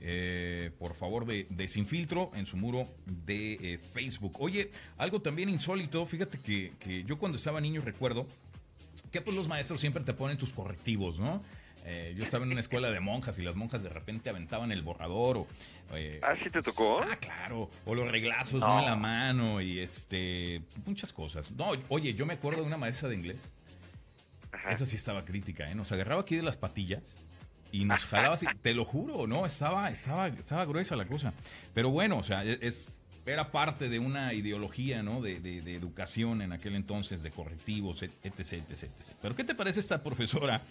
[0.06, 2.84] eh, por favor, de, de Sin Filtro en su muro
[3.26, 4.36] de eh, Facebook.
[4.39, 8.28] Oye, algo también insólito, fíjate que, que yo cuando estaba niño recuerdo
[9.12, 11.42] que pues los maestros siempre te ponen tus correctivos, ¿no?
[11.86, 14.82] Eh, yo estaba en una escuela de monjas y las monjas de repente aventaban el
[14.84, 15.48] borrador o...
[15.94, 17.02] eh, ¿Ah, sí te tocó?
[17.02, 17.70] Ah, claro.
[17.86, 18.68] O los reglazos No.
[18.68, 18.80] ¿no?
[18.80, 21.52] en la mano y este muchas cosas.
[21.52, 23.52] No, oye, yo me acuerdo de una maestra de inglés.
[24.52, 24.72] Ajá.
[24.72, 25.76] Esa sí estaba crítica, ¿eh?
[25.76, 27.16] Nos agarraba aquí de las patillas
[27.74, 28.46] y nos jalaba así.
[28.62, 31.34] Te lo juro, no, estaba, estaba, estaba gruesa la cosa.
[31.74, 35.22] Pero bueno, o sea, es era parte de una ideología, ¿no?
[35.22, 38.90] De, de- de educación en aquel entonces, de correctivos, etc, etc, etc.
[39.22, 40.62] Pero ¿qué te parece esta profesora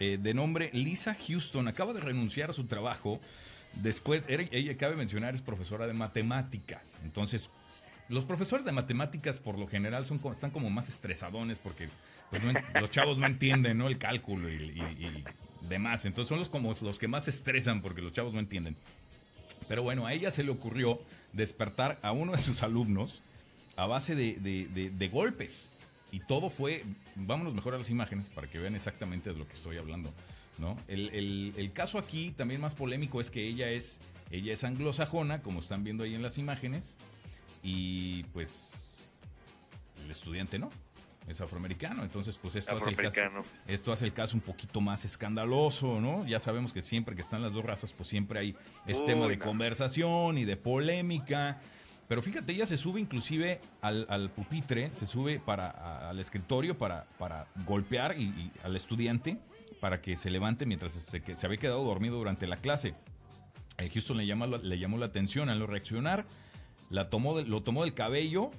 [0.00, 1.68] eh, de nombre Lisa Houston?
[1.68, 3.20] Acaba de renunciar a su trabajo.
[3.82, 6.98] Después, ella cabe mencionar, es profesora de matemáticas.
[7.04, 7.50] Entonces,
[8.08, 11.88] los profesores de matemáticas por lo general son están como más estresadones porque
[12.30, 12.42] pues,
[12.80, 13.86] los chavos no entienden ¿no?
[13.86, 15.24] el cálculo y
[15.68, 16.04] demás.
[16.04, 18.76] Entonces son los como los que más estresan porque los chavos no entienden.
[19.68, 20.98] Pero bueno, a ella se le ocurrió
[21.32, 23.20] despertar a uno de sus alumnos
[23.76, 25.70] a base de, de- de- de golpes.
[26.10, 26.84] Y todo fue,
[27.16, 30.12] vámonos mejor a las imágenes para que vean exactamente de lo que estoy hablando.
[30.58, 30.76] ¿no?
[30.88, 33.98] El- el caso aquí también más polémico es que ella es,
[34.30, 36.96] ella es anglosajona, como están viendo ahí en las imágenes,
[37.62, 38.72] y pues
[40.04, 40.68] el estudiante no,
[41.28, 42.02] es afroamericano.
[42.02, 43.20] Entonces, pues esto hace, el caso,
[43.66, 46.26] esto hace el caso un poquito más escandaloso, ¿no?
[46.26, 48.56] Ya sabemos que siempre que están las dos razas, pues siempre hay
[48.86, 49.44] es Uy, tema de no.
[49.44, 51.60] conversación y de polémica.
[52.08, 56.76] Pero fíjate, ella se sube inclusive al, al pupitre, se sube para, a- al escritorio
[56.76, 59.38] para, para golpear y, y al estudiante
[59.80, 62.94] para que se levante mientras se, que se había quedado dormido durante la clase.
[63.78, 66.26] Eh, Houston le, llama, la- le llamó la atención al no reaccionar,
[66.90, 68.50] la tomó lo tomó del cabello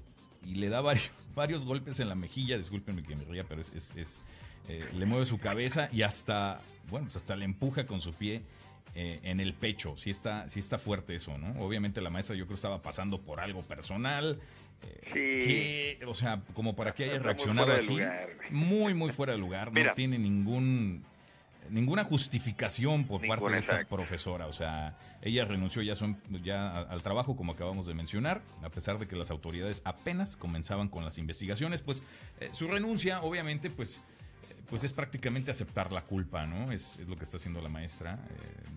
[0.46, 2.58] y le da varios, varios golpes en la mejilla.
[2.58, 4.22] Discúlpenme que me ría, pero es, es- es,
[4.70, 8.44] eh, le mueve su cabeza y hasta, bueno, pues hasta le empuja con su pie
[8.96, 9.96] eh, en el pecho.
[9.98, 11.52] Sí está, sí está fuerte eso, ¿no?
[11.64, 14.40] Obviamente la maestra yo creo estaba pasando por algo personal.
[14.84, 16.00] eh, Sí.
[16.00, 17.88] que, o sea, como para que haya muy reaccionado así.
[17.88, 19.72] lugar, muy, muy fuera de lugar.
[19.74, 21.04] no tiene ningún
[21.70, 23.96] ninguna justificación por Ninguna, parte de esta exacto.
[23.96, 24.48] profesora.
[24.48, 28.98] O sea, ella renunció ya, son, ya al trabajo, como acabamos de mencionar, a pesar
[28.98, 31.82] de que las autoridades apenas comenzaban con las investigaciones.
[31.82, 32.02] Pues
[32.40, 33.98] eh, su renuncia, obviamente, pues,
[34.50, 36.72] eh, pues es prácticamente aceptar la culpa, ¿no?
[36.72, 38.14] Es, es lo que está haciendo la maestra.
[38.30, 38.70] Eh,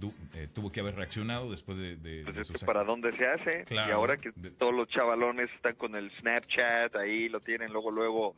[0.00, 0.14] du-
[0.54, 3.26] tuvo que haber reaccionado después de, de- Pues de es sus que para dónde se
[3.26, 3.64] hace.
[3.64, 3.88] Claro.
[3.90, 7.90] Y ahora que De- todos los chavalones están con el Snapchat, ahí lo tienen, luego,
[7.90, 8.34] luego,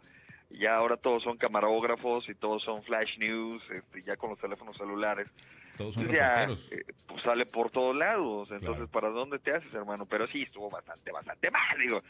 [0.59, 4.77] ya ahora todos son camarógrafos y todos son flash news, este, ya con los teléfonos
[4.77, 5.29] celulares.
[5.77, 8.51] Todos son ya eh, pues sale por todos lados.
[8.51, 8.89] Entonces, Claro.
[8.89, 10.05] ¿para dónde te haces, hermano?
[10.07, 12.03] Pero sí, estuvo bastante, bastante mal, digo.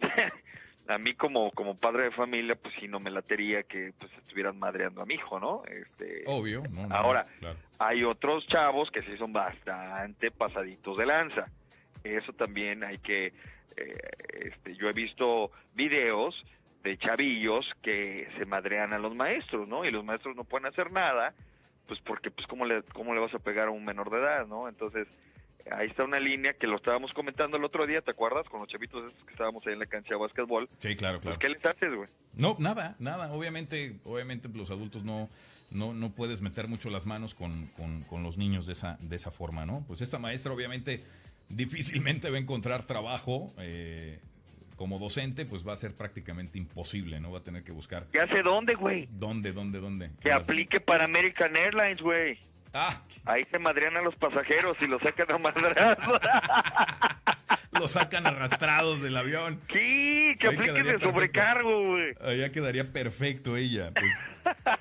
[0.88, 4.58] a mí como, como padre de familia, pues sí no me latería que pues estuvieran
[4.58, 5.62] madreando a mi hijo, ¿no?
[5.66, 6.86] Este, Obvio, ¿no?
[6.86, 7.58] no, Ahora, claro.
[7.78, 11.46] hay otros chavos que sí son bastante pasaditos de lanza.
[12.04, 13.32] Eso también hay que,
[13.76, 13.98] eh,
[14.42, 16.36] este, yo he visto videos
[16.86, 19.84] de chavillos que se madrean a los maestros, ¿no?
[19.84, 21.34] Y los maestros no pueden hacer nada,
[21.88, 24.46] pues porque, pues, ¿cómo le, cómo le vas a pegar a un menor de edad,
[24.46, 24.68] ¿no?
[24.68, 25.08] Entonces,
[25.72, 28.48] ahí está una línea que lo estábamos comentando el otro día, ¿te acuerdas?
[28.48, 30.68] Con los chavitos estos que estábamos ahí en la cancha de básquetbol.
[30.78, 31.38] Sí, claro, Pues, claro.
[31.40, 32.08] ¿qué les haces, güey?
[32.34, 33.32] No, nada, nada.
[33.32, 35.28] Obviamente, obviamente los adultos no,
[35.72, 39.16] no, no puedes meter mucho las manos con, con- con los niños de esa, de
[39.16, 39.84] esa forma, ¿no?
[39.88, 41.02] Pues esta maestra obviamente
[41.48, 44.20] difícilmente va a encontrar trabajo eh,
[44.76, 47.32] como docente, pues va a ser prácticamente imposible, ¿no?
[47.32, 49.08] Va a tener que buscar ¿Qué hace dónde, güey?
[49.10, 50.10] dónde, dónde, dónde.
[50.20, 52.38] Que aplique para American Airlines, güey.
[52.72, 56.20] Ah, Ahí se madrean a los pasajeros y los sacan a madrazo.
[57.72, 59.60] lo sacan arrastrados del avión.
[59.72, 62.14] sí, que apliquen de sobrecargo, güey.
[62.20, 63.92] Allá quedaría perfecto ella.
[63.94, 64.12] Pues,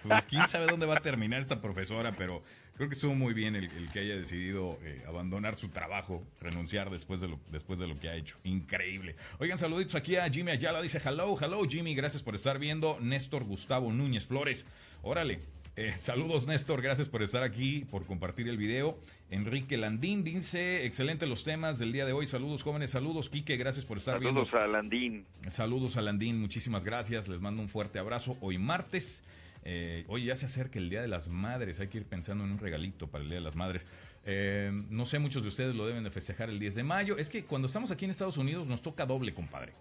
[0.04, 2.44] pues, quién sabe dónde va a terminar esta profesora, pero
[2.76, 6.90] creo que estuvo muy bien el, el que haya decidido eh, abandonar su trabajo, renunciar
[6.90, 8.38] después de, lo, después de lo que ha hecho.
[8.44, 9.16] Increíble.
[9.40, 10.82] Oigan, saluditos aquí a Jimmy Ayala.
[10.82, 13.00] Dice, hello, hello Jimmy, gracias por estar viendo.
[13.00, 14.66] Néstor Gustavo Núñez Flores.
[15.02, 15.40] Órale.
[15.78, 18.98] Eh, saludos Néstor, gracias por estar aquí, por compartir el video.
[19.30, 22.28] Enrique Landín dice, excelente los temas del día de hoy.
[22.28, 24.46] Saludos jóvenes, saludos Quique, gracias por estar viendo.
[24.46, 25.26] Saludos a Landín.
[25.50, 27.28] Saludos a Landín, muchísimas gracias.
[27.28, 28.38] Les mando un fuerte abrazo.
[28.40, 29.22] Hoy martes.
[29.68, 31.80] Eh, oye, ya se acerca el Día de las Madres.
[31.80, 33.86] Hay que ir pensando en un regalito para el Día de las Madres.
[34.24, 37.18] Eh, no sé, muchos de ustedes lo deben de festejar el 10 de mayo.
[37.18, 39.74] Es que cuando estamos aquí en Estados Unidos nos toca doble, compadre.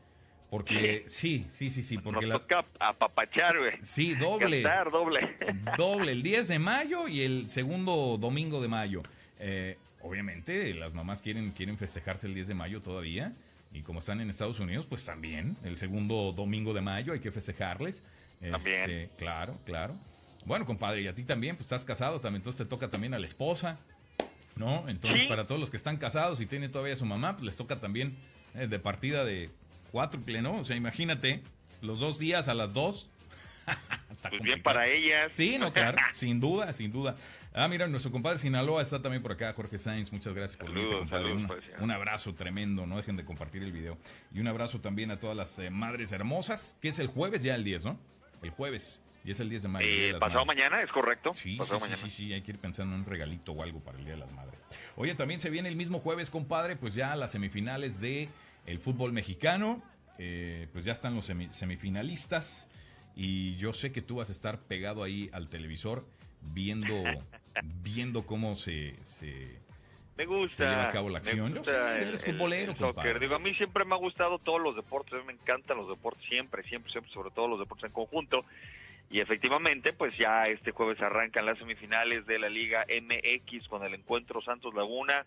[0.48, 1.98] Porque sí, sí, sí, sí.
[1.98, 3.72] Porque Nos toca apapachar, güey.
[3.82, 4.62] Sí, doble.
[4.62, 5.36] Cantar, doble.
[5.76, 9.02] Doble, el 10 de mayo y el segundo domingo de mayo.
[9.40, 13.32] Eh, obviamente, las mamás quieren, quieren festejarse el 10 de mayo todavía.
[13.72, 15.56] Y como están en Estados Unidos, pues también.
[15.64, 18.04] El segundo domingo de mayo hay que festejarles.
[18.40, 18.90] También.
[18.90, 19.94] Este, claro, claro.
[20.44, 23.18] Bueno, compadre, y a ti también, pues estás casado también, entonces te toca también a
[23.18, 23.78] la esposa,
[24.56, 24.88] ¿no?
[24.88, 25.28] Entonces, Sí.
[25.28, 27.76] para todos los que están casados y tienen todavía a su mamá, pues les toca
[27.80, 28.16] también
[28.54, 29.50] eh, de partida de
[29.90, 30.58] cuádruple, ¿no?
[30.60, 31.42] O sea, imagínate,
[31.82, 33.08] los dos días a las dos.
[34.30, 35.32] Pues bien para ellas.
[35.32, 37.14] Sí, no, claro, sin duda, sin duda.
[37.52, 40.90] Ah, mira, nuestro compadre Sinaloa está también por acá, Jorge Sainz, muchas gracias por venirte,
[40.90, 41.24] Saludos, compadre.
[41.24, 43.98] saludos, Un- pues, un, abrazo tremendo, no dejen de compartir el video.
[44.32, 47.54] Y un abrazo también a todas las eh, madres hermosas, que es el jueves ya
[47.54, 47.98] el 10, ¿no?
[48.44, 49.86] El jueves, y es el 10 de mayo.
[49.86, 50.64] De Eh, pasado Madres.
[50.64, 51.32] mañana, es correcto.
[51.34, 52.08] Sí, pasado sí, sí, mañana.
[52.08, 54.20] sí, sí, hay que ir pensando en un regalito o algo para el Día de
[54.20, 54.62] las Madres.
[54.96, 58.28] Oye, también se viene el mismo jueves, compadre, pues ya las semifinales de
[58.66, 59.82] el fútbol mexicano.
[60.18, 62.68] Eh, pues ya están los semi- semifinalistas
[63.16, 66.04] y yo sé que tú vas a estar pegado ahí al televisor
[66.52, 66.94] viendo,
[67.82, 69.58] viendo cómo se, se-
[70.16, 70.56] Me gusta.
[70.56, 71.54] Se lleva a cabo la acción.
[71.54, 72.94] Yo sé, eres futbolero, soccer.
[72.94, 73.18] compadre.
[73.18, 75.14] Digo, a mí siempre me ha gustado todos los deportes.
[75.14, 78.44] a mí Me encantan los deportes siempre, siempre, siempre, sobre todo los deportes en conjunto.
[79.10, 83.94] Y efectivamente, pues ya este jueves arrancan las semifinales de la Liga MX con el
[83.94, 85.24] encuentro Santos Laguna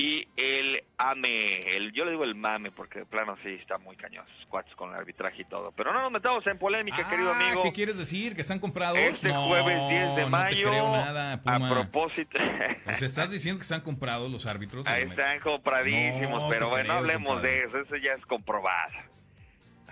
[0.00, 1.58] y el AME.
[1.76, 4.90] El, yo le digo el MAME porque de plano sí está muy cañón, squats con
[4.90, 5.72] el arbitraje y todo.
[5.72, 7.62] Pero no nos metamos en polémica, Ah, querido amigo.
[7.62, 8.36] ¿Qué quieres decir?
[8.36, 8.96] ¿Que están comprados?
[9.00, 11.68] Este No, jueves 10 de No mayo, te creo nada, a Puma.
[11.68, 12.38] propósito...
[12.84, 14.86] Pues estás diciendo que están comprados los árbitros.
[14.86, 17.50] Ahí están compradísimos, No, pero bueno, creo, hablemos compadre.
[17.50, 18.92] de eso, eso ya es comprobado.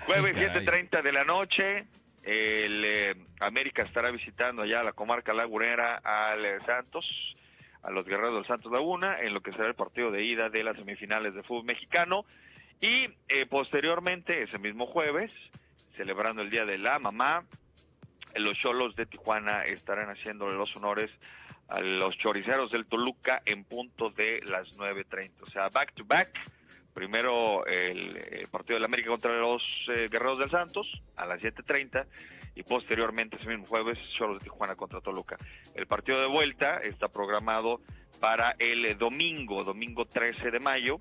[0.07, 0.64] Jueves caray.
[0.64, 1.85] 7.30 de la noche,
[2.23, 7.05] el eh, América estará visitando allá la comarca lagunera al eh, Santos,
[7.87, 10.64] a los guerreros del Santos Laguna, en lo que será el partido de ida de
[10.64, 12.25] las semifinales de fútbol mexicano.
[12.81, 15.33] Y eh, posteriormente, ese mismo jueves,
[15.96, 17.44] celebrando el Día de la Mamá,
[18.35, 21.11] los Cholos de Tijuana estarán haciéndole los honores
[21.68, 25.31] a los choriceros del Toluca en punto de las 9.30.
[25.42, 26.31] O sea, back to back.
[26.92, 32.07] Primero el, el partido del América contra los eh, Guerreros del Santos a las 7.30
[32.57, 35.37] y posteriormente ese mismo jueves Cholos de Tijuana contra Toluca.
[35.75, 37.81] El partido de vuelta está programado
[38.19, 41.01] para el eh, domingo, domingo 13 de mayo.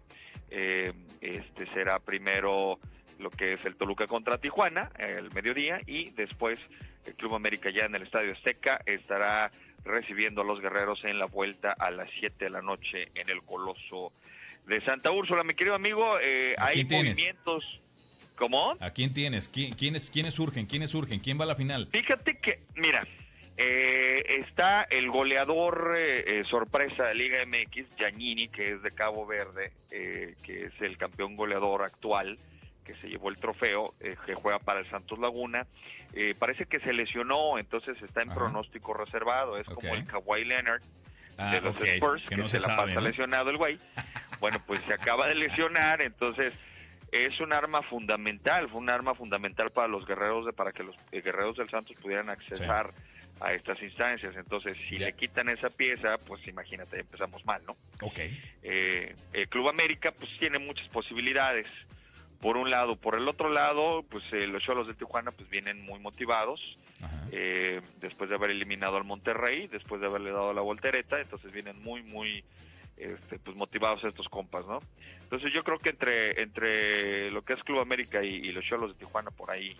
[0.52, 2.78] Eh, este será primero
[3.20, 6.60] lo que es el Toluca contra Tijuana, el mediodía, y después
[7.06, 9.50] el Club América ya en el Estadio Azteca estará
[9.86, 13.42] recibiendo a los guerreros en la vuelta a las 7 de la noche en el
[13.44, 14.12] Coloso
[14.68, 15.46] de Santa Úrsula.
[15.46, 17.18] Mi querido amigo, eh, ¿A hay tienes?
[18.36, 18.76] ¿Cómo?
[18.80, 19.52] ¿A quién tienes?
[19.52, 20.66] ¿Qui- ¿Quiénes, ¿Quiénes surgen?
[20.66, 21.20] ¿Quiénes surgen?
[21.20, 21.88] ¿Quién va a la final?
[21.92, 23.08] Fíjate que, mira,
[23.58, 29.26] eh, está el goleador eh, eh, sorpresa de Liga MX, Giannini, que es de Cabo
[29.26, 32.38] Verde, eh, que es el campeón goleador actual,
[32.84, 35.66] que se llevó el trofeo, eh, que juega para el Santos Laguna.
[36.14, 38.40] Eh, parece que se lesionó, entonces está en Ajá.
[38.40, 39.58] pronóstico reservado.
[39.58, 40.82] Es como el Kawhi Leonard
[41.38, 43.08] Ah, de los Spurs, que que, no se, se la sabe, pasa ¿no?
[43.10, 43.78] lesionado el güey.
[44.40, 46.54] Bueno, pues se acaba de lesionar, entonces
[47.24, 50.96] es un arma fundamental, fue un arma fundamental para los guerreros, de, para que los
[51.12, 52.94] eh, guerreros del Santos pudieran accesar
[53.40, 54.36] a estas instancias.
[54.36, 57.74] Entonces, si le quitan esa pieza, pues imagínate, empezamos mal, ¿no?
[58.02, 58.20] Ok.
[58.64, 61.68] Eh, el Club América, pues tiene muchas posibilidades.
[62.42, 65.82] Por un lado, por el otro lado, pues eh, los Cholos de Tijuana, pues vienen
[65.82, 66.78] muy motivados
[67.32, 71.82] eh, después de haber eliminado al Monterrey, después de haberle dado la voltereta, entonces vienen
[71.82, 72.44] muy, muy
[72.98, 74.80] este, pues motivados estos compas, ¿no?
[75.24, 79.00] Entonces yo creo que entre, entre lo que es Club América y, los Cholos de
[79.00, 79.76] Tijuana, por ahí,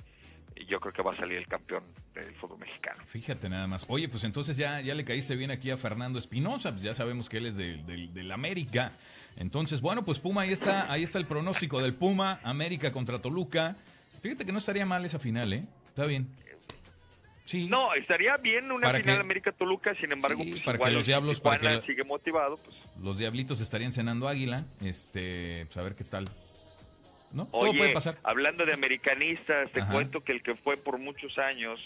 [0.68, 3.04] yo creo que va a salir el campeón del fútbol mexicano.
[3.06, 3.86] Fíjate nada más.
[3.88, 7.30] Oye, pues entonces ya, ya le caíste bien aquí a Fernando Espinosa, pues ya sabemos
[7.30, 8.92] que él es del, del, del América.
[9.38, 13.76] Entonces, bueno, pues Puma, ahí está, ahí está el pronóstico del Puma, América contra Toluca.
[14.22, 15.64] Fíjate que no estaría mal esa final, ¿eh?
[15.90, 16.28] Está bien.
[17.46, 17.68] Sí.
[17.70, 21.06] No, estaría bien una Para final que- América-Toluca, sin embargo, Sí, pues para que los
[21.06, 24.66] Diablos- para que sigue motivado, pues Los diablitos estarían cenando águila.
[24.82, 26.26] Este, pues a ver qué tal.
[27.32, 27.46] ¿No?
[27.48, 28.18] Todo Oye, puede pasar.
[28.24, 29.92] hablando de americanistas, te Ajá.
[29.92, 31.80] cuento que el que fue por muchos años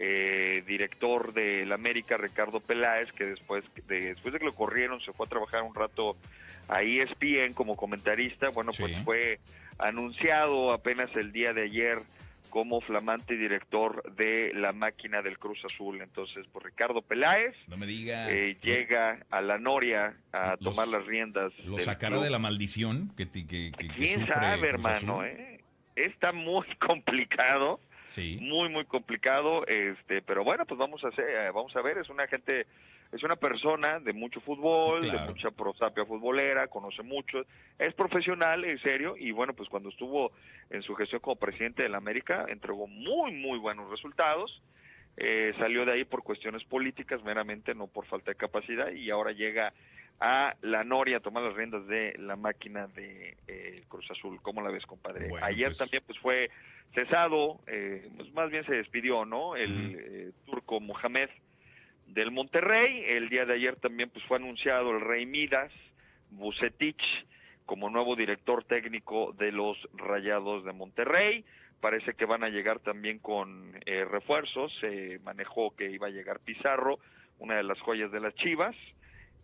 [0.00, 5.12] eh, director del América, Ricardo Peláez, que después de, después de que lo corrieron se
[5.12, 6.16] fue a trabajar un rato
[6.68, 8.82] a ESPN como comentarista, bueno, Sí.
[8.84, 9.40] pues fue
[9.76, 11.98] anunciado apenas el día de ayer
[12.50, 16.00] como flamante director de la máquina del Cruz Azul.
[16.00, 18.28] Entonces, pues Ricardo Peláez No me digas.
[18.30, 21.52] eh, llega a la Noria a Los- tomar las riendas.
[21.64, 22.24] Lo sacará club.
[22.24, 25.24] de la maldición que, ¿Quién sufre sabe, hermano?
[25.24, 25.60] ¿eh?
[25.96, 28.38] Está muy complicado Sí.
[28.40, 32.08] Muy, muy complicado, este, pero bueno, pues vamos a hacer, eh, vamos a ver, es
[32.08, 32.66] una gente,
[33.12, 37.42] es una persona de mucho fútbol, de mucha prosapia futbolera, conoce mucho,
[37.78, 40.32] es profesional, en serio, y bueno, pues cuando estuvo
[40.70, 44.62] en su gestión como presidente de la América, entregó muy, muy buenos resultados,
[45.18, 49.32] eh, salió de ahí por cuestiones políticas meramente, no por falta de capacidad, y ahora
[49.32, 49.74] llega
[50.20, 54.40] a la Noria a tomar las riendas de la máquina de eh, Cruz Azul.
[54.42, 55.30] ¿Cómo la ves, compadre?
[55.42, 56.50] Ayer pues también pues fue
[56.94, 59.54] cesado, eh, pues más bien se despidió, ¿no?
[59.54, 61.28] El eh, turco Mohamed
[62.06, 63.04] del Monterrey.
[63.06, 65.72] El día de ayer también pues fue anunciado el Rey Midas
[66.30, 67.02] Bucetich
[67.64, 71.44] como nuevo director técnico de los Rayados de Monterrey.
[71.80, 74.72] Parece que van a llegar también con refuerzos.
[74.80, 76.98] Se manejó que iba a llegar Pizarro,
[77.38, 78.74] una de las joyas de las Chivas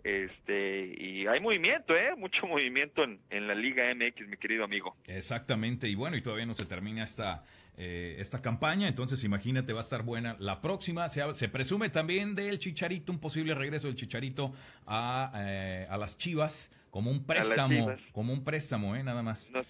[0.04, 2.14] este y hay movimiento, ¿eh?
[2.16, 4.96] Mucho movimiento en, en, la Liga MX, mi querido amigo.
[5.06, 7.42] Exactamente, y bueno, y todavía no se termina esta,
[7.78, 11.08] eh, esta campaña, entonces imagínate, va a estar buena la próxima.
[11.08, 14.52] Se, se, presume también del Chicharito, un posible regreso del Chicharito
[14.86, 19.02] a, eh, a las Chivas, como un préstamo, como un préstamo, ¿eh?
[19.02, 19.50] Nada más.
[19.50, 19.62] No,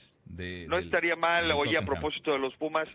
[0.68, 2.88] no estaría mal, oye, a propósito de los Pumas,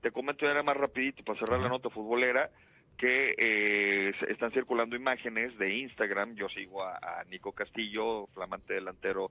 [0.00, 2.50] te comento ya más rapidito para cerrar la nota futbolera
[2.96, 6.34] que eh, están circulando imágenes de Instagram.
[6.34, 9.30] Yo sigo a, Nico Castillo, flamante delantero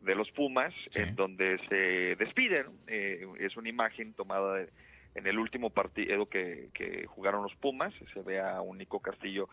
[0.00, 2.66] de los Pumas, en donde se despiden.
[2.88, 4.66] Eh, es una imagen tomada
[5.14, 7.94] en el último partido que, que jugaron los Pumas.
[8.12, 9.48] Se ve a un Nico Castillo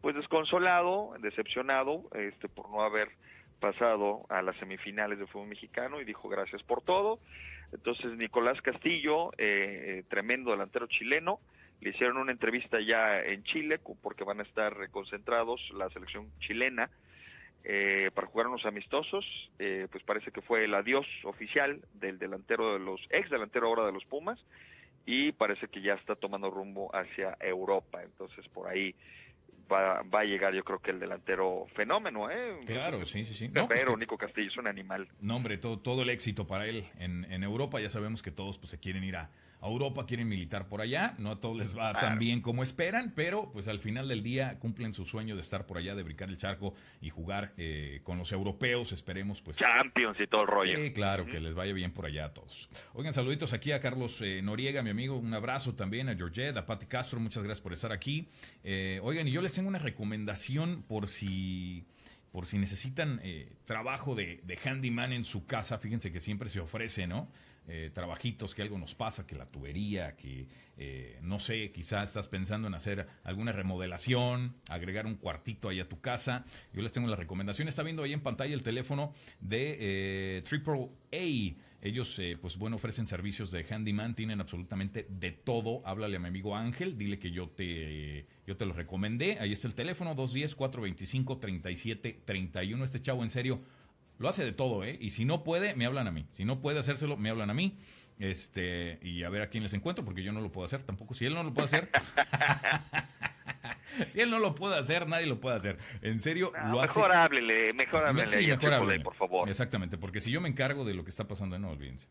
[0.00, 3.08] pues desconsolado, decepcionado este por no haber
[3.60, 7.20] pasado a las semifinales de fútbol mexicano y dijo gracias por todo.
[7.72, 11.38] Entonces Nicolás Castillo, eh, tremendo delantero chileno,
[11.82, 16.88] le hicieron una entrevista ya en Chile porque van a estar concentrados la selección chilena
[17.64, 19.24] eh, para jugar unos amistosos.
[19.58, 23.84] Eh, pues parece que fue el adiós oficial del delantero de los ex delantero ahora
[23.84, 24.38] de los Pumas
[25.06, 28.00] y parece que ya está tomando rumbo hacia Europa.
[28.04, 28.94] Entonces por ahí
[29.70, 32.60] va, va a llegar yo creo que el delantero fenómeno, ¿eh?
[32.64, 33.48] Claro, sí, sí, sí.
[33.48, 35.08] No, pero pues Nico Castillo es un animal.
[35.20, 37.80] No, hombre, todo, todo el éxito para él en, en Europa.
[37.80, 39.30] Ya sabemos que todos pues se quieren ir a,
[39.62, 43.12] a Europa, quieren militar por allá, no a todos les va tan bien como esperan,
[43.14, 46.28] pero pues al final del día cumplen su sueño de estar por allá, de brincar
[46.28, 49.58] el charco y jugar eh, con los europeos, esperemos pues.
[49.58, 50.78] Champions y todo el rollo.
[50.82, 52.68] Sí, claro, que les vaya bien por allá a todos.
[52.92, 56.66] Oigan, saluditos aquí a Carlos eh, Noriega, mi amigo, un abrazo también a Georgette, a
[56.66, 58.28] Patti Castro, muchas gracias por estar aquí.
[58.64, 61.86] Eh, oigan, y yo les tengo una recomendación por si
[62.32, 63.20] por si necesitan
[63.64, 67.28] trabajo de, de handyman en su casa, fíjense que siempre se ofrece, ¿no?
[67.68, 72.26] Eh, trabajitos, que algo nos pasa, que la tubería, que eh, no sé, quizás estás
[72.26, 76.44] pensando en hacer alguna remodelación, agregar un cuartito ahí a tu casa.
[76.72, 77.68] Yo les tengo la recomendación.
[77.68, 81.54] Está viendo ahí en pantalla el teléfono de eh, Triple A.
[81.84, 85.84] Ellos, pues bueno, ofrecen servicios de handyman, tienen absolutamente de todo.
[85.84, 89.38] Háblale a mi amigo Ángel, dile que yo te, yo te lo recomendé.
[89.40, 92.84] Ahí está el teléfono, 210-425-3731.
[92.84, 93.62] Este chavo, en serio,
[94.22, 94.96] lo hace de todo, ¿eh?
[95.00, 96.26] Y si no puede, me hablan a mí.
[96.30, 97.76] Si no puede hacérselo, me hablan a mí.
[98.18, 101.12] Este, y a ver a quién les encuentro, porque yo no lo puedo hacer tampoco.
[101.12, 101.90] Si él no lo puede hacer.
[104.10, 105.78] si él no lo puede hacer, nadie lo puede hacer.
[106.02, 106.98] En serio, lo hace.
[106.98, 109.00] Mejor háblele, mejor háblele.
[109.00, 109.48] por favor.
[109.48, 112.06] Exactamente, porque si yo me encargo de lo que está pasando, no olvídense.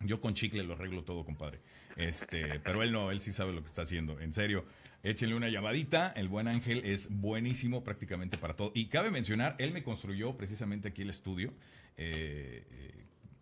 [0.00, 1.60] Yo con chicle lo arreglo todo, compadre.
[1.96, 4.20] Este, pero él no, él sí sabe lo que está haciendo.
[4.20, 4.64] En serio,
[5.02, 6.12] échenle una llamadita.
[6.14, 8.72] El buen Ángel es buenísimo prácticamente para todo.
[8.74, 11.52] Y cabe mencionar, él me construyó precisamente aquí el estudio.
[11.96, 12.62] Eh,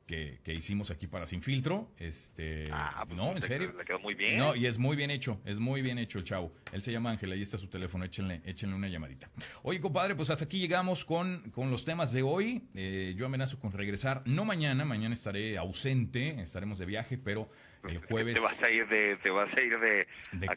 [0.09, 1.91] eh que, hicimos aquí para Sin Filtro.
[1.99, 3.73] Este, ah, pues no, en serio.
[3.77, 4.39] Le quedó muy bien.
[4.39, 6.53] No, y es muy bien hecho, es muy bien hecho el chavo.
[6.73, 9.31] Él se llama Ángel, ahí está su teléfono, échenle, échenle una llamadita.
[9.63, 12.63] Oye, compadre, pues hasta aquí llegamos con, con los temas de hoy.
[12.75, 17.49] Eh, yo amenazo con regresar, no mañana, mañana estaré ausente, estaremos de viaje, pero
[17.89, 18.35] el jueves.
[18.35, 20.07] Te vas a ir de, te vas a ir de,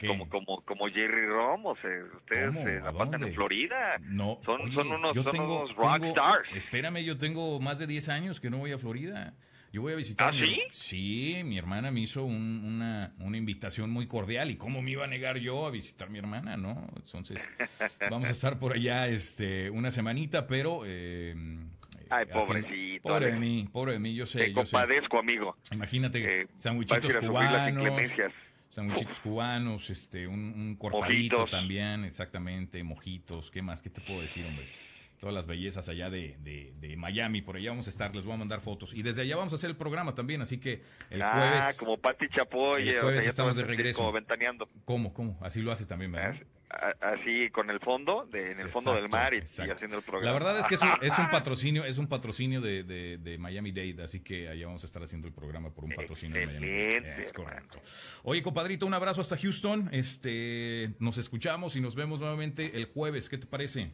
[0.06, 3.98] como, como, como Jerry Rom, o sea, ustedes se la pasan en Florida.
[4.02, 6.48] No, son, son unos, son unos rock stars.
[6.54, 9.34] Espérame, yo tengo más de 10 años que no voy a Florida.
[9.70, 10.32] Yo voy a visitar.
[10.32, 10.62] ¿Ah, sí?
[10.70, 14.50] Sí, mi hermana me hizo una, una, invitación muy cordial.
[14.50, 16.88] ¿Y cómo me iba a negar yo a visitar a mi hermana, no?
[16.96, 17.46] Entonces,
[18.10, 20.82] vamos a estar por allá este, una semanita, pero.
[20.86, 21.34] Eh,
[22.10, 23.08] Ay, pobrecito.
[23.08, 24.38] pobre de mí, pobre de mí, yo sé.
[24.46, 25.56] Te compadezco, amigo.
[25.72, 28.10] Imagínate, eh, sándwichitos cubanos.
[28.70, 33.82] Sándwichitos cubanos, este, un, un cortadito también, exactamente, mojitos, ¿qué más?
[33.82, 34.66] ¿Qué te puedo decir, hombre?
[35.18, 37.42] Todas las bellezas allá de, de, Miami.
[37.42, 38.94] Por allá vamos a estar, les voy a mandar fotos.
[38.94, 41.78] Y desde allá vamos a hacer el programa también, así que el ah, jueves...
[41.78, 42.88] como Pati Chapoy.
[42.88, 43.98] El jueves estamos de regreso.
[43.98, 44.68] Como ventaneando.
[44.84, 45.38] ¿Cómo, cómo?
[45.40, 46.36] Así lo hace también, ¿verdad?
[47.00, 50.26] así con el fondo, de, en el fondo del mar y, haciendo el programa.
[50.26, 53.72] La verdad es que es un, es un patrocinio, es un patrocinio de, de, Miami
[53.72, 56.66] Dade, así que allá vamos a estar haciendo el programa por un patrocinio de Miami.
[57.18, 57.80] Es correcto.
[58.22, 59.88] Oye, compadrito, un abrazo hasta Houston.
[59.92, 63.28] Este, nos escuchamos y nos vemos nuevamente el jueves.
[63.28, 63.92] ¿Qué te parece?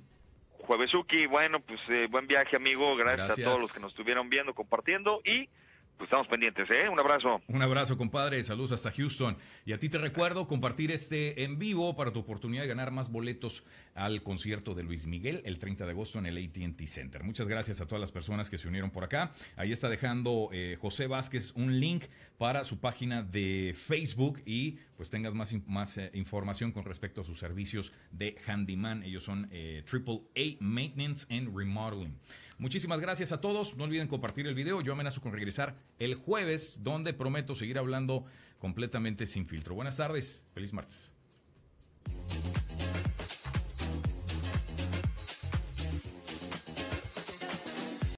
[0.65, 2.97] Juevesuki, bueno, pues eh, buen viaje, amigo.
[2.97, 5.49] Gracias, a todos los que nos estuvieron viendo, compartiendo y
[5.97, 6.89] pues estamos pendientes, ¿eh?
[6.89, 7.41] Un abrazo.
[7.49, 8.43] Un abrazo, compadre.
[8.43, 9.37] Saludos hasta Houston.
[9.65, 13.11] Y a ti te recuerdo compartir este en vivo para tu oportunidad de ganar más
[13.11, 13.65] boletos
[13.95, 17.23] al concierto de Luis Miguel el 30 de agosto en el ATT Center.
[17.23, 19.33] Muchas gracias a todas las personas que se unieron por acá.
[19.57, 22.05] Ahí está dejando eh, José Vázquez un link
[22.39, 27.25] para su página de Facebook y pues tengas más, más eh, información con respecto a
[27.25, 29.03] sus servicios de handyman.
[29.05, 32.19] Ellos son eh, Triple A Maintenance and Remodeling.
[32.59, 33.77] Muchísimas gracias a todos.
[33.77, 34.81] No olviden compartir el video.
[34.81, 38.25] Yo amenazo con regresar el jueves, donde prometo seguir hablando
[38.59, 39.75] completamente sin filtro.
[39.75, 40.45] Buenas tardes.
[40.55, 41.13] Feliz martes.